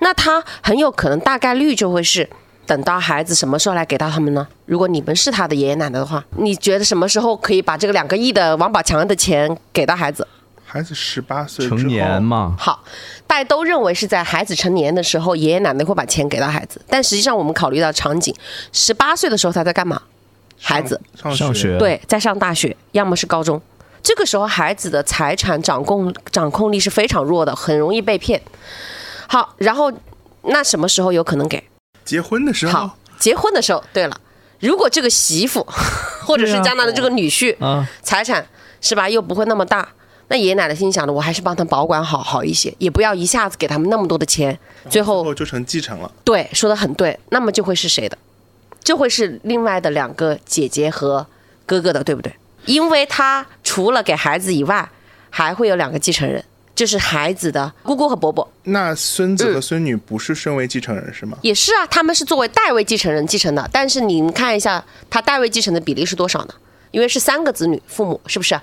[0.00, 2.28] 那他很有可能大概率就会是
[2.66, 4.48] 等到孩子什么时候来给到他们呢？
[4.66, 10.26] 如果你们是他的爷爷奶奶的话，你觉得什么时候可以把这个两个亿的王宝强的钱给到孩子？
[10.64, 12.82] 孩子十八岁成年，嘛，好，
[13.28, 18.34] 大家都认为是在孩子成年的时候，爷爷奶奶会把钱给到孩子，但实际上我们考虑到场景，
[18.72, 20.02] 十八岁的时候他在干嘛？
[20.60, 23.60] 孩子上上学对，在上大学，要么是高中。
[24.04, 28.40] 这个时候，孩子的财产掌控掌控力是非常弱的，很容易被骗。
[29.26, 29.90] 好，然后
[30.42, 31.64] 那什么时候有可能给？
[32.04, 33.82] 结婚的时候好，结婚的时候。
[33.94, 34.20] 对了，
[34.60, 35.66] 如果这个媳妇
[36.26, 38.46] 或者是将来的这个女婿，啊，财产
[38.82, 39.88] 是吧，又不会那么大，
[40.28, 44.58] 那爷爷奶奶心想的，我还是帮他保管好好一些，也不要一下子给他们那么多的钱，
[44.90, 46.12] 最后就成继承了。
[46.22, 48.18] 对，说的很对，那么就会是谁的？
[48.82, 51.26] 就会是另外的两个姐姐和
[51.64, 52.30] 哥哥的，对不对？
[52.66, 54.88] 因为他除了给孩子以外，
[55.30, 56.44] 还会有两个继承人，
[56.74, 61.36] 就是孩子的姑姑和伯伯，那孙子和嗯孙女不是身为继承人是吗？
[61.42, 63.68] 也是啊，他们是作为代位继承人继承的。
[63.72, 66.54] 但是你们看一下，他代位继承的比例是多少呢？
[66.90, 68.58] 因为是三个子女，父母是不是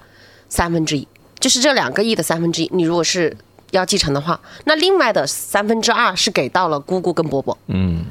[0.47, 1.07] 三分之一？
[1.39, 2.69] 就是这两个亿的三分之一。
[2.73, 3.35] 你如果是
[3.71, 7.57] 要继承的话，那另外的三分之二是给到了姑姑跟伯伯。
[7.67, 8.05] 嗯，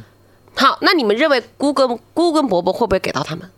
[0.55, 3.49] 好，那你们认为姑跟姑跟伯伯会不会给到他们？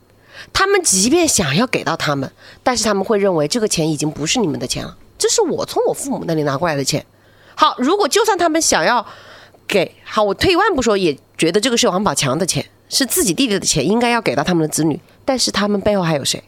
[0.52, 2.30] 他们即便想要给到他们，
[2.62, 7.04] 但是他们会认为这个钱已经不是你们的钱了，这是我从我父母那里拿过来的钱。
[7.54, 9.06] 好，如果就算他们想要
[9.68, 16.42] 给，好，我退一万步说，也觉得这个是王宝强的钱，是自己弟弟的钱，应该要给到他们的子女，但是他们背后还有谁？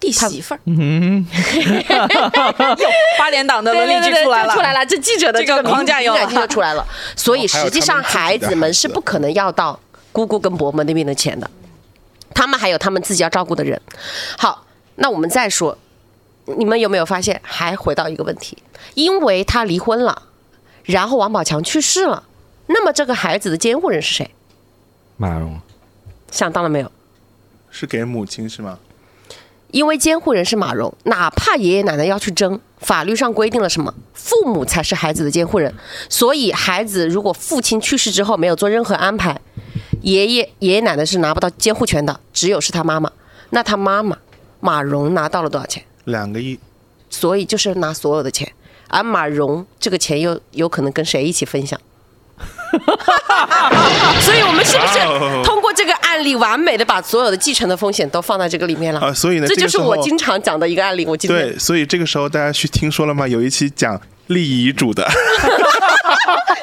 [0.00, 0.74] 弟媳妇儿，哟，
[3.18, 6.86] 八点档的伦理剧对对对出来了，出来了，这记者的这个个框架有了敏感性就出来了。
[7.16, 9.78] 所以实际上，孩子们是不可能要到
[10.12, 11.50] 姑姑跟伯母那边的钱的，
[12.38, 13.82] 他们还有他们自己要照顾的人。
[14.38, 14.64] 好，
[14.94, 15.76] 那我们再说，
[16.56, 18.56] 你们有没有发现，还回到一个问题？
[18.94, 20.22] 因为他离婚了，
[20.84, 22.22] 然后王宝强去世了，
[22.68, 24.30] 那么这个孩子的监护人是谁？
[25.16, 25.58] 马蓉，
[26.30, 26.92] 想到了没有？
[27.72, 28.78] 是给母亲是吗？
[29.72, 33.92] 因为监护人是马蓉，哪怕爷爷奶奶要去争，法律上规定了什么？
[34.14, 35.74] 父母才是孩子的监护人，
[36.08, 39.40] 所以孩子如果父亲去世之后没有做任何安排，
[40.02, 43.10] 爷爷爷爷奶奶是拿不到监护权的，只有是他妈妈。
[43.50, 44.16] 那他妈妈
[44.60, 45.82] 马蓉拿到了多少钱？
[46.04, 46.58] 两个亿，
[47.10, 48.50] 所以就是拿所有的钱，
[48.88, 51.80] 而马蓉这个钱又有可能跟谁一起分享？
[54.20, 54.98] 所以我们是不是
[55.42, 59.00] 通过这个案例，完美的把所有的继承的风险都放在这个里面了？
[59.00, 61.04] 啊所以呢这就是我经常讲的一个案例。
[61.06, 63.26] 我今天对，所以这个时候大家去听说了吗？
[63.26, 65.06] 有一期讲立遗嘱的，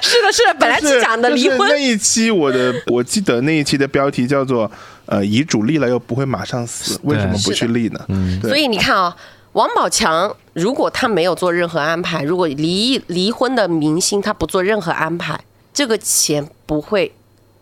[0.02, 1.60] 是的，是的，本来是讲的离婚。
[1.60, 4.70] 就是那，一期我的，我记得那一期的标题叫做
[5.06, 9.16] “呃，遗嘱立了又不会马上死，为什么不去立呢？”嗯，所以你看啊，
[9.54, 15.40] 王宝强如果他没有做任何安排，如果离离婚的明星他不做任何安排，
[15.74, 17.12] 这个钱不会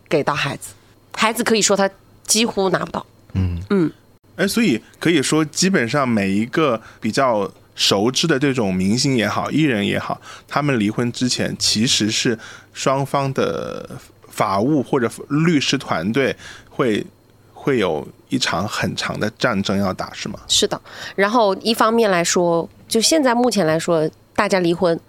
[0.08, 0.74] 给到孩子，
[1.14, 1.90] 孩子可以说他
[2.26, 3.06] 几乎拿不到。
[3.34, 3.60] 嗯。
[3.70, 3.92] 嗯。
[4.36, 12.38] 哎，所以可以说，基本上每一个比较熟知的这种明星也好，艺人也好，他们离婚之前其实是
[12.74, 13.90] 双方的
[14.28, 16.36] 法务或者律师团队
[16.70, 17.06] 会
[17.54, 20.40] 会有一场很长的战争要打，是吗？
[20.48, 20.80] 是的，
[21.16, 25.00] 然后一方面来说，就现在目前来说，大家离婚，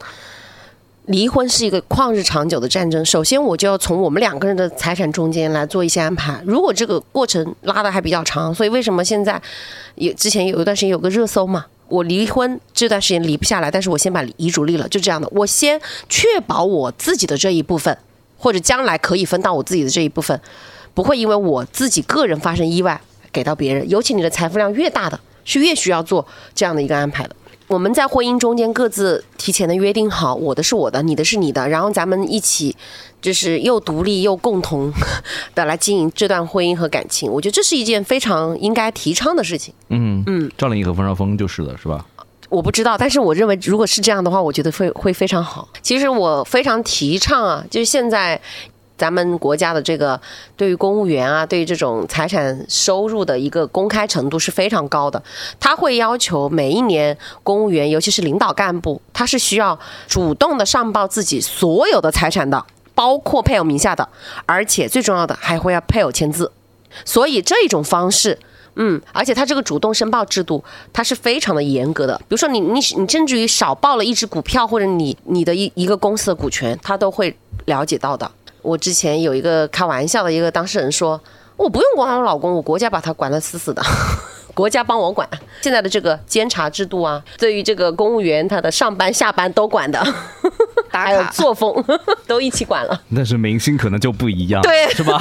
[1.07, 3.05] 离婚是一个旷日长久的战争。
[3.05, 6.43] 首先，我就要从我们两个人的财产中间来做一些安排。
[6.47, 9.41] 如果这个过程拉的还比较长，所以为什么现在
[9.97, 11.67] 有之前有一段时间有个热搜嘛？
[11.95, 15.29] 我离婚这段时间离不下来，但是我先把遗嘱立了，就这样的。
[15.33, 17.97] 我先确保我自己的这一部分，
[18.37, 20.41] 或者将来可以分到我自己的这一部分，
[20.93, 23.01] 不会因为我自己个人发生意外
[23.33, 23.89] 给到别人。
[23.89, 27.37] 尤其你的财富量越大的，是越需要做这样的一个安排的。
[27.67, 32.77] 我们在婚姻中间各自提前的约定好，我的是我的，你的是你的，然后咱们一起
[33.23, 34.93] 就是又独立又共同
[35.55, 37.31] 的来经营这段婚姻和感情。
[37.31, 39.73] 我觉得这是一件非常应该提倡的事情。
[39.89, 42.05] 嗯嗯，赵丽颖和冯绍峰就是的，是吧？
[42.51, 45.67] 我不知道，但是我认为如果是这样的话，我觉得会会非常好。
[45.83, 48.41] 其实我非常提倡啊，就是现在
[48.97, 50.21] 咱们国家的这个
[50.57, 55.23] 对于公务员啊，对于这种财产收入的一个公开程度是非常高的。
[55.59, 62.65] 他会要求每一年公务员，尤其是领导干部，他是需要主动的上报自己所有的财产的，
[62.95, 64.09] 包括配偶名下的，
[64.47, 66.53] 而且最重要的还会要配偶签字。
[67.05, 68.39] 所以这一种方式。
[68.77, 72.19] 嗯，而且他这个主动申报制度，它是非常的严格的。
[72.19, 77.37] 比如说你你你甚至于少报了一只股票，或者你你的一一个公司的股权，他都会
[77.67, 78.29] 了解到的。
[78.65, 81.21] 我之前有一个开玩笑的一个当事人说，
[81.57, 83.83] 我不用管我老公，我国家把他管得死死的。
[84.55, 85.29] 国家帮我管，
[85.63, 90.01] 现在的这个监察制度啊，对于这个公务员他的上班下班都管的，
[90.93, 91.75] 打 还有卡作风
[92.29, 93.03] 都一起管了。
[93.17, 95.19] 但是明星可能就不一样，对是吧？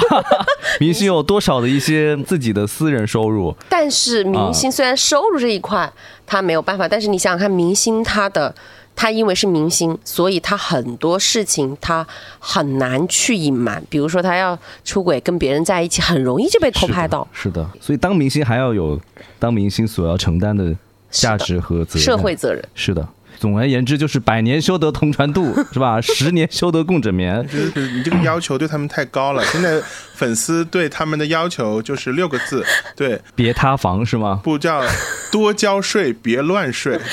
[0.78, 3.52] 明星有多少的一些自己的私人收入？
[3.68, 5.92] 但是明星虽然收入这一块
[6.24, 8.54] 他没有办法，但是你想想看，明星他的
[8.96, 12.06] 他因为是明星，所以他很多事情他
[12.38, 13.82] 很难去隐瞒。
[13.88, 17.26] 比如说他要出轨跟别人在一起，很容易就被偷拍到。
[17.32, 19.00] 是的，是的所以当明星还要有
[19.38, 20.74] 当明星所要承担的
[21.10, 22.62] 价值和责任，社会责任。
[22.74, 23.06] 是的。
[23.38, 26.00] 总而言之，就是百年修得同船渡，是吧？
[26.02, 27.46] 十年修得共枕眠。
[27.46, 29.44] 就是你这个要求对他们太高了。
[29.46, 29.80] 现在
[30.14, 32.64] 粉丝对他们的要求就是六个字，
[32.96, 34.40] 对，别塌房是吗？
[34.42, 34.82] 不叫
[35.30, 36.98] 多交税，别乱睡。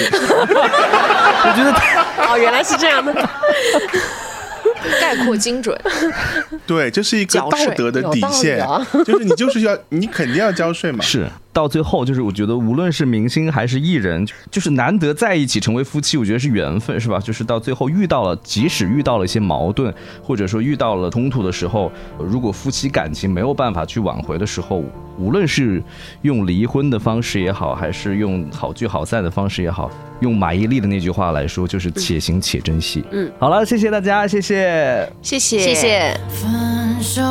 [1.44, 1.72] 我觉得
[2.28, 3.14] 哦，原来是这样的。
[5.00, 5.80] 概括精准，
[6.66, 8.66] 对，这是一个道德的底线
[9.06, 11.04] 就是你就是要你肯定要交税嘛。
[11.04, 17.20] 是到最后，就是我觉得无论是明星还是艺人，就是难得在一起成为夫妻，我觉得是缘分，是吧？
[17.20, 19.94] 就是到最后遇到了，即使遇到了一些矛盾，
[20.24, 24.84] 或者说遇到了冲突的时候，如果夫妻感情没有办法去挽回的时候，
[25.18, 25.84] 无论是
[26.22, 29.92] 用离婚的方式也好，还是用好聚好散的方式也好，
[30.22, 33.04] 用马伊琍的那句话来说，就是且行且珍惜。
[33.12, 35.12] 嗯，好了，谢谢大家，谢谢。
[35.22, 36.18] 谢谢谢谢。
[36.30, 37.22] 分手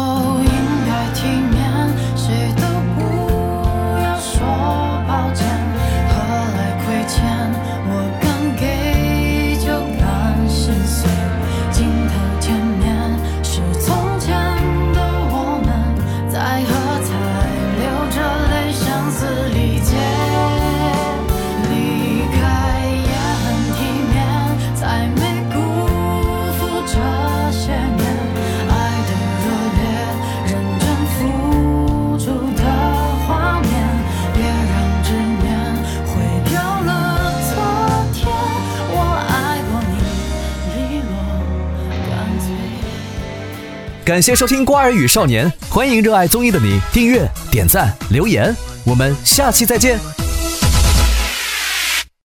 [44.10, 48.52] 感谢收听《瓜儿与少年》，欢迎热爱综艺的你订阅、点赞、留言，
[48.84, 50.00] 我们下期再见。